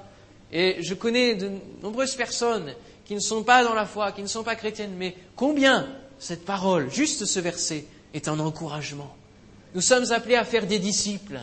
Et 0.52 0.82
je 0.82 0.94
connais 0.94 1.34
de 1.34 1.50
nombreuses 1.82 2.14
personnes 2.14 2.72
qui 3.04 3.14
ne 3.14 3.20
sont 3.20 3.42
pas 3.42 3.64
dans 3.64 3.74
la 3.74 3.86
foi, 3.86 4.12
qui 4.12 4.22
ne 4.22 4.26
sont 4.26 4.42
pas 4.42 4.56
chrétiennes, 4.56 4.94
mais 4.96 5.16
combien 5.36 5.88
cette 6.18 6.44
parole, 6.44 6.90
juste 6.90 7.24
ce 7.24 7.40
verset, 7.40 7.84
est 8.14 8.28
un 8.28 8.38
encouragement. 8.40 9.14
Nous 9.74 9.80
sommes 9.80 10.10
appelés 10.12 10.34
à 10.34 10.44
faire 10.44 10.66
des 10.66 10.78
disciples. 10.78 11.38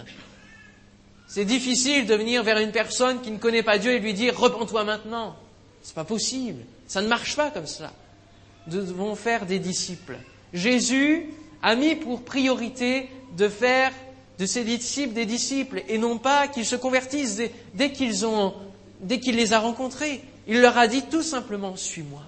C'est 1.27 1.45
difficile 1.45 2.05
de 2.05 2.15
venir 2.15 2.43
vers 2.43 2.57
une 2.57 2.71
personne 2.71 3.21
qui 3.21 3.31
ne 3.31 3.37
connaît 3.37 3.63
pas 3.63 3.77
Dieu 3.77 3.91
et 3.91 3.99
lui 3.99 4.13
dire 4.13 4.37
repens-toi 4.37 4.83
maintenant. 4.83 5.35
C'est 5.81 5.95
pas 5.95 6.03
possible. 6.03 6.61
Ça 6.87 7.01
ne 7.01 7.07
marche 7.07 7.35
pas 7.35 7.51
comme 7.51 7.67
cela. 7.67 7.93
Nous 8.67 8.77
devons 8.77 9.15
faire 9.15 9.45
des 9.45 9.59
disciples. 9.59 10.17
Jésus 10.53 11.27
a 11.61 11.75
mis 11.75 11.95
pour 11.95 12.23
priorité 12.23 13.09
de 13.37 13.49
faire 13.49 13.91
de 14.39 14.45
ses 14.45 14.63
disciples 14.63 15.13
des 15.13 15.25
disciples 15.25 15.83
et 15.87 15.97
non 15.97 16.17
pas 16.17 16.47
qu'ils 16.47 16.65
se 16.65 16.75
convertissent 16.75 17.41
dès, 17.73 17.91
qu'ils 17.91 18.25
ont, 18.25 18.53
dès 19.01 19.19
qu'il 19.19 19.35
les 19.35 19.53
a 19.53 19.59
rencontrés. 19.59 20.23
Il 20.47 20.61
leur 20.61 20.77
a 20.77 20.87
dit 20.87 21.03
tout 21.03 21.23
simplement 21.23 21.75
suis-moi. 21.75 22.21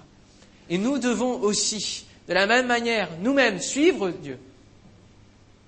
Et 0.70 0.78
nous 0.78 0.98
devons 0.98 1.40
aussi, 1.40 2.04
de 2.28 2.34
la 2.34 2.46
même 2.46 2.66
manière, 2.66 3.08
nous-mêmes 3.20 3.60
suivre 3.60 4.10
Dieu 4.10 4.38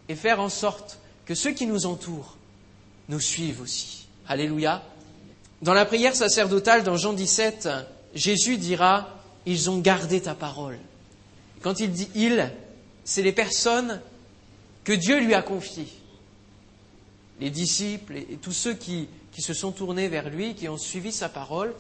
et 0.09 0.15
faire 0.15 0.41
en 0.41 0.49
sorte 0.49 0.99
que 1.25 1.35
ceux 1.35 1.53
qui 1.53 1.67
nous 1.67 1.87
entourent 1.87 2.37
nous 3.09 3.21
suivent 3.21 3.61
aussi. 3.61 4.07
Alléluia. 4.29 4.83
Dans 5.63 5.75
la 5.75 5.85
prière 5.85 6.17
sacerdotale, 6.17 6.83
dans 6.83 6.97
Jean 6.97 7.13
17, 7.13 7.69
Jésus 8.15 8.57
dira, 8.57 9.09
ils 9.47 9.71
ont 9.71 9.79
gardé 9.79 10.21
ta 10.21 10.35
parole. 10.35 10.79
Quand 11.63 11.81
il 11.81 11.93
dit 11.93 12.09
ils, 12.15 12.51
c'est 13.05 13.23
les 13.23 13.33
personnes 13.33 14.01
que 14.85 14.93
Dieu 14.93 15.21
lui 15.21 15.35
a 15.35 15.43
confiées. 15.43 15.89
Les 17.41 17.51
disciples 17.51 18.17
et 18.17 18.39
tous 18.41 18.53
ceux 18.53 18.75
qui, 18.75 19.09
se 19.41 19.55
sont 19.55 19.73
tournés 19.73 20.09
vers 20.09 20.29
lui, 20.31 20.55
qui 20.55 20.69
ont 20.69 20.79
suivi 20.79 21.13
sa 21.13 21.29
parole, 21.29 21.75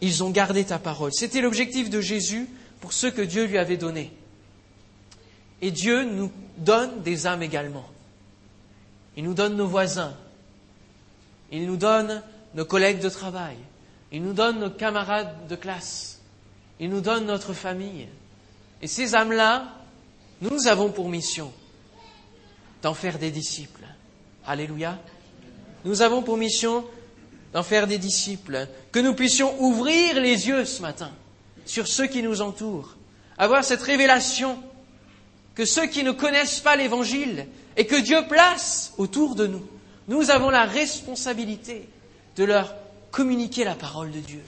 ils 0.00 0.22
ont 0.22 0.30
gardé 0.30 0.64
ta 0.64 0.78
parole. 0.78 1.12
C'était 1.12 1.40
l'objectif 1.40 1.90
de 1.90 2.00
Jésus 2.00 2.48
pour 2.80 2.92
ceux 2.92 3.10
que 3.10 3.22
Dieu 3.22 3.46
lui 3.46 3.58
avait 3.58 3.76
donnés. 3.76 4.12
Et 5.62 5.70
Dieu 5.70 6.04
nous 6.04 6.30
donne 6.58 7.02
des 7.02 7.26
âmes 7.26 7.42
également. 7.42 7.86
Il 9.16 9.24
nous 9.24 9.34
donne 9.34 9.56
nos 9.56 9.66
voisins. 9.66 10.14
Il 11.50 11.66
nous 11.66 11.76
donne 11.76 12.22
nos 12.54 12.64
collègues 12.64 13.00
de 13.00 13.08
travail. 13.08 13.56
Il 14.12 14.22
nous 14.22 14.32
donne 14.32 14.60
nos 14.60 14.70
camarades 14.70 15.46
de 15.48 15.56
classe. 15.56 16.20
Il 16.80 16.90
nous 16.90 17.00
donne 17.00 17.26
notre 17.26 17.52
famille. 17.52 18.08
Et 18.82 18.86
ces 18.86 19.14
âmes-là, 19.14 19.74
nous 20.40 20.66
avons 20.66 20.90
pour 20.90 21.08
mission 21.08 21.52
d'en 22.82 22.94
faire 22.94 23.18
des 23.18 23.30
disciples. 23.30 23.84
Alléluia. 24.46 24.98
Nous 25.84 26.02
avons 26.02 26.22
pour 26.22 26.36
mission 26.36 26.84
d'en 27.52 27.62
faire 27.62 27.86
des 27.86 27.98
disciples, 27.98 28.66
que 28.90 28.98
nous 28.98 29.14
puissions 29.14 29.60
ouvrir 29.62 30.20
les 30.20 30.48
yeux 30.48 30.64
ce 30.64 30.82
matin 30.82 31.12
sur 31.66 31.86
ceux 31.86 32.06
qui 32.06 32.22
nous 32.22 32.42
entourent, 32.42 32.96
avoir 33.38 33.64
cette 33.64 33.82
révélation 33.82 34.58
que 35.54 35.64
ceux 35.64 35.86
qui 35.86 36.02
ne 36.02 36.10
connaissent 36.10 36.60
pas 36.60 36.76
l'Évangile 36.76 37.46
et 37.76 37.86
que 37.86 37.96
Dieu 38.00 38.26
place 38.28 38.92
autour 38.98 39.34
de 39.34 39.46
nous, 39.46 39.64
nous 40.08 40.30
avons 40.30 40.50
la 40.50 40.64
responsabilité 40.64 41.88
de 42.36 42.44
leur 42.44 42.74
communiquer 43.10 43.64
la 43.64 43.74
parole 43.74 44.10
de 44.10 44.20
Dieu. 44.20 44.42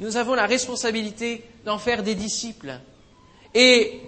Nous 0.00 0.16
avons 0.16 0.34
la 0.34 0.46
responsabilité 0.46 1.44
d'en 1.64 1.78
faire 1.78 2.02
des 2.02 2.14
disciples. 2.14 2.80
Et 3.54 4.00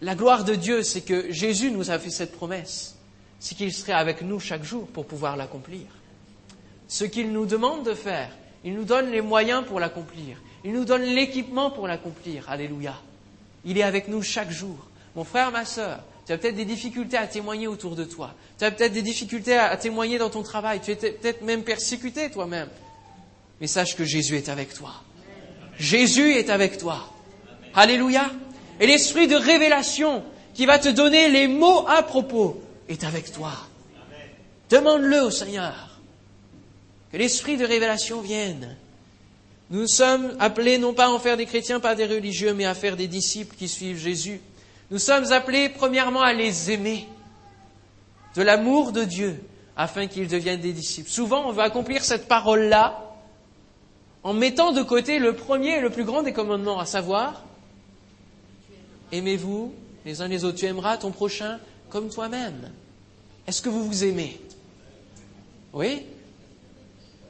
la 0.00 0.14
gloire 0.14 0.44
de 0.44 0.54
Dieu, 0.54 0.82
c'est 0.82 1.02
que 1.02 1.30
Jésus 1.32 1.70
nous 1.70 1.90
a 1.90 1.98
fait 1.98 2.10
cette 2.10 2.32
promesse, 2.32 2.95
c'est 3.38 3.54
qu'il 3.54 3.72
serait 3.72 3.92
avec 3.92 4.22
nous 4.22 4.40
chaque 4.40 4.64
jour 4.64 4.86
pour 4.88 5.06
pouvoir 5.06 5.36
l'accomplir 5.36 5.86
ce 6.88 7.04
qu'il 7.04 7.32
nous 7.32 7.46
demande 7.46 7.84
de 7.84 7.94
faire. 7.94 8.30
Il 8.64 8.74
nous 8.74 8.84
donne 8.84 9.10
les 9.10 9.20
moyens 9.20 9.64
pour 9.66 9.80
l'accomplir. 9.80 10.40
Il 10.64 10.72
nous 10.72 10.84
donne 10.84 11.02
l'équipement 11.02 11.70
pour 11.70 11.86
l'accomplir. 11.86 12.48
Alléluia. 12.48 12.94
Il 13.64 13.78
est 13.78 13.82
avec 13.82 14.08
nous 14.08 14.22
chaque 14.22 14.50
jour. 14.50 14.76
Mon 15.14 15.24
frère, 15.24 15.50
ma 15.50 15.64
sœur, 15.64 16.00
tu 16.26 16.32
as 16.32 16.38
peut-être 16.38 16.56
des 16.56 16.64
difficultés 16.64 17.16
à 17.16 17.26
témoigner 17.26 17.66
autour 17.66 17.96
de 17.96 18.04
toi. 18.04 18.34
Tu 18.58 18.64
as 18.64 18.70
peut-être 18.70 18.92
des 18.92 19.02
difficultés 19.02 19.56
à 19.56 19.76
témoigner 19.76 20.18
dans 20.18 20.30
ton 20.30 20.42
travail. 20.42 20.80
Tu 20.80 20.90
es 20.90 20.96
peut-être 20.96 21.42
même 21.42 21.62
persécuté 21.62 22.30
toi-même. 22.30 22.68
Mais 23.60 23.66
sache 23.66 23.96
que 23.96 24.04
Jésus 24.04 24.36
est 24.36 24.48
avec 24.48 24.74
toi. 24.74 24.92
Jésus 25.78 26.32
est 26.32 26.50
avec 26.50 26.78
toi. 26.78 27.12
Alléluia. 27.74 28.30
Et 28.80 28.86
l'esprit 28.86 29.26
de 29.26 29.36
révélation 29.36 30.22
qui 30.54 30.66
va 30.66 30.78
te 30.78 30.88
donner 30.88 31.30
les 31.30 31.48
mots 31.48 31.86
à 31.88 32.02
propos 32.02 32.60
est 32.88 33.04
avec 33.04 33.32
toi. 33.32 33.52
Demande-le 34.70 35.22
au 35.22 35.30
Seigneur. 35.30 36.00
Que 37.12 37.16
l'esprit 37.16 37.56
de 37.56 37.64
révélation 37.64 38.20
vienne. 38.20 38.76
Nous 39.70 39.86
sommes 39.86 40.36
appelés 40.38 40.78
non 40.78 40.94
pas 40.94 41.06
à 41.06 41.10
en 41.10 41.18
faire 41.18 41.36
des 41.36 41.46
chrétiens, 41.46 41.80
pas 41.80 41.94
des 41.94 42.06
religieux, 42.06 42.54
mais 42.54 42.66
à 42.66 42.74
faire 42.74 42.96
des 42.96 43.08
disciples 43.08 43.56
qui 43.56 43.68
suivent 43.68 43.98
Jésus. 43.98 44.40
Nous 44.90 44.98
sommes 44.98 45.32
appelés 45.32 45.68
premièrement 45.68 46.22
à 46.22 46.32
les 46.32 46.70
aimer 46.70 47.08
de 48.36 48.42
l'amour 48.42 48.92
de 48.92 49.02
Dieu 49.02 49.42
afin 49.76 50.06
qu'ils 50.06 50.28
deviennent 50.28 50.60
des 50.60 50.72
disciples. 50.72 51.10
Souvent, 51.10 51.48
on 51.48 51.52
veut 51.52 51.62
accomplir 51.62 52.04
cette 52.04 52.28
parole-là 52.28 53.02
en 54.22 54.32
mettant 54.32 54.72
de 54.72 54.82
côté 54.82 55.18
le 55.18 55.34
premier 55.34 55.78
et 55.78 55.80
le 55.80 55.90
plus 55.90 56.04
grand 56.04 56.22
des 56.22 56.32
commandements, 56.32 56.78
à 56.78 56.86
savoir, 56.86 57.44
aimez-vous 59.12 59.72
les 60.04 60.20
uns 60.20 60.28
les 60.28 60.44
autres, 60.44 60.58
tu 60.58 60.66
aimeras 60.66 60.96
ton 60.96 61.10
prochain 61.10 61.58
comme 61.90 62.08
toi-même. 62.08 62.70
Est-ce 63.46 63.62
que 63.62 63.68
vous 63.68 63.86
vous 63.86 64.04
aimez? 64.04 64.40
Oui? 65.72 66.02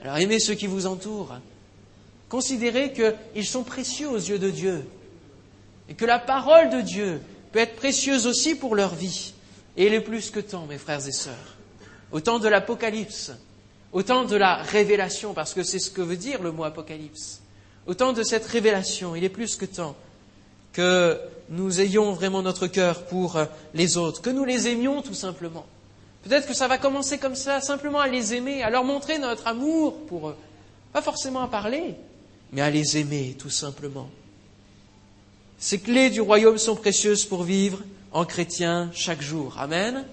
Alors 0.03 0.19
aimez 0.19 0.39
ceux 0.39 0.55
qui 0.55 0.67
vous 0.67 0.87
entourent. 0.87 1.37
Considérez 2.29 2.93
qu'ils 2.93 3.47
sont 3.47 3.63
précieux 3.63 4.09
aux 4.09 4.17
yeux 4.17 4.39
de 4.39 4.51
Dieu. 4.51 4.85
Et 5.89 5.95
que 5.95 6.05
la 6.05 6.19
parole 6.19 6.71
de 6.71 6.81
Dieu 6.81 7.21
peut 7.53 7.61
être 7.61 7.77
précieuse 7.77 8.27
aussi 8.27 8.55
pour 8.55 8.75
leur 8.75 8.95
vie. 8.95 9.33
Et 9.77 9.87
elle 9.87 9.95
est 9.95 10.01
plus 10.01 10.31
que 10.31 10.41
temps, 10.41 10.67
mes 10.67 10.79
frères 10.79 11.07
et 11.07 11.13
sœurs. 11.13 11.57
Au 12.13 12.21
temps 12.21 12.39
de 12.39 12.49
l'Apocalypse, 12.49 13.33
au 13.93 14.03
temps 14.03 14.25
de 14.25 14.37
la 14.37 14.57
révélation, 14.57 15.35
parce 15.35 15.55
que 15.55 15.63
c'est 15.63 15.79
ce 15.79 15.91
que 15.91 16.03
veut 16.03 16.17
dire 16.17 16.43
le 16.43 16.51
mot 16.51 16.65
Apocalypse. 16.65 17.41
Au 17.87 17.95
temps 17.95 18.13
de 18.13 18.23
cette 18.23 18.47
révélation, 18.47 19.15
il 19.15 19.23
est 19.23 19.29
plus 19.29 19.57
que 19.57 19.65
temps 19.65 19.97
que 20.73 21.19
nous 21.49 21.81
ayons 21.81 22.13
vraiment 22.13 22.43
notre 22.43 22.67
cœur 22.67 23.05
pour 23.05 23.39
les 23.75 23.97
autres, 23.97 24.23
que 24.23 24.31
nous 24.31 24.45
les 24.45 24.69
aimions 24.69 25.03
tout 25.03 25.15
simplement. 25.15 25.67
Peut-être 26.23 26.49
que 26.49 26.55
ça 26.55 26.67
va 26.67 26.77
commencer 26.77 27.19
comme 27.19 27.37
ça, 27.37 27.61
simplement 27.61 28.01
à 28.01 28.09
les 28.09 28.35
aimer, 28.35 28.63
à 28.63 28.71
leur 28.71 28.83
montrer 28.83 29.19
notre 29.19 29.47
amour 29.47 29.97
pour 30.07 30.31
eux. 30.31 30.37
Pas 30.93 31.03
forcément 31.03 31.43
à 31.43 31.49
parler, 31.49 31.95
mais 32.53 32.63
à 32.63 32.71
les 32.71 32.99
aimer 32.99 33.37
tout 33.39 33.51
simplement. 33.51 34.11
Ces 35.59 35.79
clés 35.79 36.11
du 36.11 36.21
royaume 36.21 36.59
sont 36.59 36.75
précieuses 36.75 37.25
pour 37.25 37.45
vivre 37.45 37.83
en 38.13 38.25
chrétien 38.25 38.91
chaque 38.93 39.23
jour. 39.23 39.57
Amen. 39.59 40.05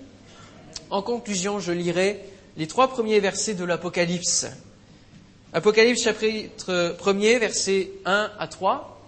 En 0.90 1.02
conclusion, 1.02 1.60
je 1.60 1.72
lirai 1.72 2.20
les 2.58 2.68
trois 2.68 2.90
premiers 2.90 3.20
versets 3.20 3.56
de 3.56 3.64
l'Apocalypse. 3.64 4.46
Apocalypse 5.52 6.04
chapitre 6.04 6.96
1er, 7.00 7.40
versets 7.40 7.90
1 8.06 8.32
à 8.38 8.48
3. 8.48 9.02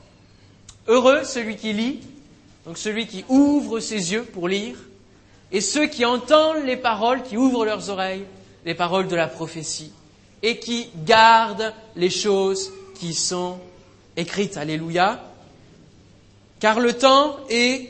Heureux 0.87 1.23
celui 1.23 1.55
qui 1.55 1.73
lit 1.73 1.99
donc 2.65 2.77
celui 2.77 3.07
qui 3.07 3.23
ouvre 3.29 3.79
ses 3.79 4.13
yeux 4.13 4.23
pour 4.23 4.47
lire, 4.47 4.77
et 5.51 5.61
ceux 5.61 5.85
qui 5.85 6.03
entendent 6.03 6.65
les 6.65 6.77
paroles, 6.77 7.23
qui 7.23 7.37
ouvrent 7.37 7.65
leurs 7.65 7.89
oreilles, 7.89 8.25
les 8.65 8.73
paroles 8.73 9.07
de 9.07 9.15
la 9.15 9.27
prophétie, 9.27 9.91
et 10.41 10.59
qui 10.59 10.89
gardent 11.05 11.73
les 11.95 12.09
choses 12.09 12.71
qui 12.95 13.13
sont 13.13 13.59
écrites. 14.17 14.57
Alléluia. 14.57 15.23
Car 16.59 16.79
le 16.79 16.93
temps 16.93 17.37
est 17.49 17.89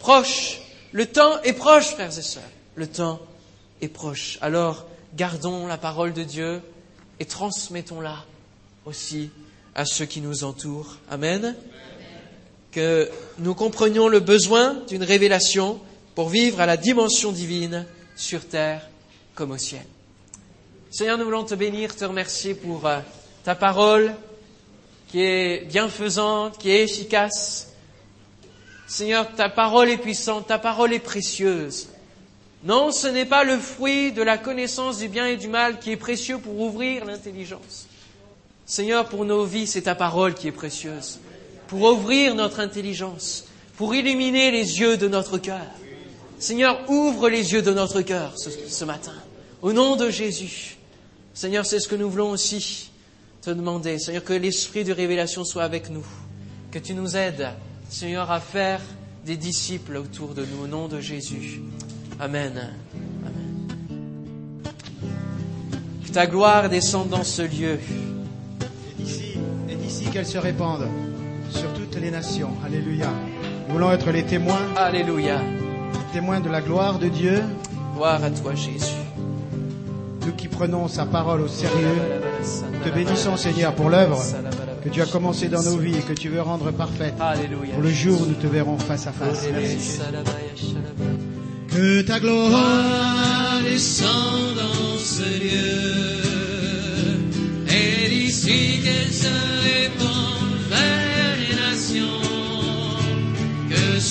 proche. 0.00 0.60
Le 0.92 1.06
temps 1.06 1.42
est 1.42 1.52
proche, 1.52 1.86
frères 1.86 2.16
et 2.16 2.22
sœurs. 2.22 2.42
Le 2.76 2.86
temps 2.86 3.18
est 3.80 3.88
proche. 3.88 4.38
Alors, 4.40 4.86
gardons 5.14 5.66
la 5.66 5.78
parole 5.78 6.12
de 6.12 6.22
Dieu 6.22 6.62
et 7.18 7.24
transmettons-la 7.24 8.24
aussi 8.84 9.30
à 9.74 9.84
ceux 9.84 10.06
qui 10.06 10.20
nous 10.20 10.44
entourent. 10.44 10.96
Amen. 11.10 11.56
Que 12.76 13.10
nous 13.38 13.54
comprenions 13.54 14.06
le 14.06 14.20
besoin 14.20 14.74
d'une 14.86 15.02
révélation 15.02 15.80
pour 16.14 16.28
vivre 16.28 16.60
à 16.60 16.66
la 16.66 16.76
dimension 16.76 17.32
divine 17.32 17.86
sur 18.16 18.46
terre 18.46 18.86
comme 19.34 19.52
au 19.52 19.56
ciel. 19.56 19.86
Seigneur, 20.90 21.16
nous 21.16 21.24
voulons 21.24 21.44
te 21.44 21.54
bénir, 21.54 21.96
te 21.96 22.04
remercier 22.04 22.52
pour 22.52 22.86
euh, 22.86 22.98
ta 23.44 23.54
parole 23.54 24.14
qui 25.08 25.22
est 25.22 25.64
bienfaisante, 25.64 26.58
qui 26.58 26.68
est 26.68 26.82
efficace. 26.82 27.72
Seigneur, 28.86 29.34
ta 29.34 29.48
parole 29.48 29.88
est 29.88 29.96
puissante, 29.96 30.48
ta 30.48 30.58
parole 30.58 30.92
est 30.92 30.98
précieuse. 30.98 31.88
Non, 32.62 32.92
ce 32.92 33.06
n'est 33.06 33.24
pas 33.24 33.42
le 33.42 33.56
fruit 33.56 34.12
de 34.12 34.20
la 34.20 34.36
connaissance 34.36 34.98
du 34.98 35.08
bien 35.08 35.24
et 35.24 35.38
du 35.38 35.48
mal 35.48 35.78
qui 35.78 35.92
est 35.92 35.96
précieux 35.96 36.36
pour 36.36 36.60
ouvrir 36.60 37.06
l'intelligence. 37.06 37.86
Seigneur, 38.66 39.08
pour 39.08 39.24
nos 39.24 39.46
vies, 39.46 39.66
c'est 39.66 39.82
ta 39.82 39.94
parole 39.94 40.34
qui 40.34 40.48
est 40.48 40.52
précieuse, 40.52 41.20
pour 41.68 41.82
ouvrir 41.82 42.34
notre 42.34 42.60
intelligence, 42.60 43.44
pour 43.76 43.94
illuminer 43.94 44.50
les 44.50 44.80
yeux 44.80 44.96
de 44.96 45.08
notre 45.08 45.38
cœur. 45.38 45.66
Seigneur, 46.38 46.88
ouvre 46.88 47.28
les 47.28 47.52
yeux 47.52 47.62
de 47.62 47.72
notre 47.72 48.02
cœur 48.02 48.34
ce, 48.36 48.84
matin, 48.84 49.14
au 49.62 49.72
nom 49.72 49.96
de 49.96 50.10
Jésus. 50.10 50.76
Seigneur, 51.34 51.64
c'est 51.64 51.80
ce 51.80 51.88
que 51.88 51.96
nous 51.96 52.10
voulons 52.10 52.30
aussi 52.30 52.90
te 53.42 53.50
demander. 53.50 53.98
Seigneur, 53.98 54.24
que 54.24 54.32
l'esprit 54.32 54.84
de 54.84 54.92
révélation 54.92 55.44
soit 55.44 55.64
avec 55.64 55.90
nous, 55.90 56.06
que 56.70 56.78
tu 56.78 56.94
nous 56.94 57.16
aides, 57.16 57.48
Seigneur, 57.88 58.30
à 58.30 58.40
faire 58.40 58.80
des 59.24 59.36
disciples 59.36 59.96
autour 59.96 60.34
de 60.34 60.44
nous, 60.44 60.64
au 60.64 60.66
nom 60.66 60.88
de 60.88 61.00
Jésus. 61.00 61.62
Amen. 62.20 62.70
Amen. 63.24 63.68
Que 66.06 66.12
ta 66.12 66.26
gloire 66.26 66.68
descende 66.68 67.08
dans 67.08 67.24
ce 67.24 67.42
lieu 67.42 67.78
qu'elles 70.16 70.26
se 70.26 70.38
répandent 70.38 70.88
sur 71.56 71.72
toutes 71.72 72.00
les 72.00 72.10
nations. 72.10 72.50
Alléluia. 72.64 73.08
Nous 73.66 73.74
voulons 73.74 73.90
être 73.90 74.10
les 74.10 74.22
témoins. 74.22 74.60
Alléluia. 74.76 75.40
Témoins 76.12 76.40
de 76.40 76.48
la 76.48 76.60
gloire 76.60 76.98
de 76.98 77.08
Dieu. 77.08 77.42
Gloire 77.94 78.22
à 78.22 78.30
toi, 78.30 78.54
Jésus. 78.54 78.92
Nous 80.24 80.32
qui 80.32 80.48
prenons 80.48 80.88
sa 80.88 81.06
parole 81.06 81.40
au 81.40 81.48
sérieux, 81.48 81.96
te 82.84 82.90
bénissons, 82.90 83.36
Seigneur, 83.36 83.74
pour 83.74 83.90
l'œuvre 83.90 84.22
que 84.84 84.88
tu 84.88 85.00
as 85.00 85.06
commencé 85.06 85.48
dans 85.48 85.62
nos 85.62 85.76
vies 85.76 85.96
et 85.96 86.02
que 86.02 86.12
tu 86.12 86.28
veux 86.28 86.42
rendre 86.42 86.70
parfaite. 86.72 87.14
Alléluia. 87.20 87.74
Pour 87.74 87.82
le 87.82 87.90
jour 87.90 88.20
où 88.20 88.26
nous 88.26 88.34
te 88.34 88.46
verrons 88.46 88.78
face 88.78 89.06
à 89.06 89.12
face. 89.12 89.46
Merci. 89.52 89.98
Que 91.68 92.02
ta 92.02 92.20
gloire 92.20 93.60
descende 93.64 94.56
dans 94.56 94.98
ce 94.98 95.22
lieu. 95.22 96.20
Et 97.68 98.08
d'ici 98.08 98.80
qu'elle 98.82 99.12
se 99.12 99.55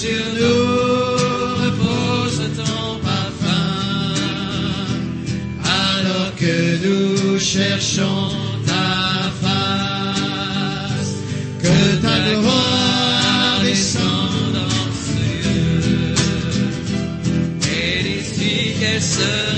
sur 0.05 0.25
nous 0.39 0.61
repose 1.65 2.41
ton 2.57 2.99
parfum, 3.09 4.13
alors 5.63 6.31
que 6.35 6.57
nous 6.85 7.39
cherchons 7.39 8.29
ta 8.67 9.31
face, 9.41 11.13
que 11.63 11.77
ta 12.05 12.15
gloire 12.29 13.61
descende 13.63 14.53
dans 14.57 14.89
cieux, 15.05 16.15
et 17.79 18.03
d'ici 18.03 18.53
qu'elle 18.79 19.01
se 19.01 19.54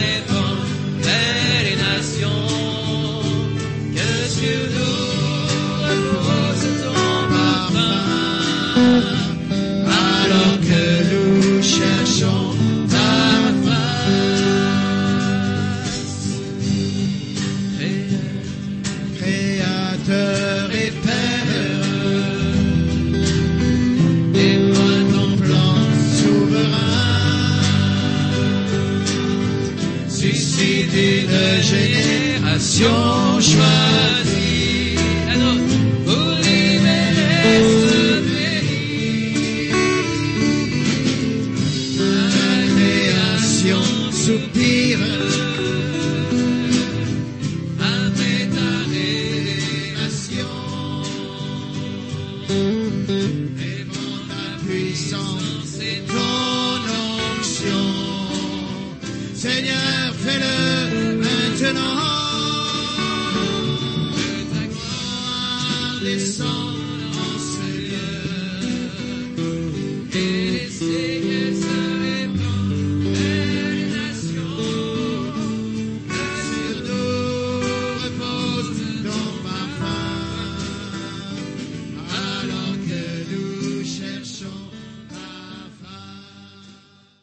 nations, 32.58 33.46
chemin. 33.46 33.77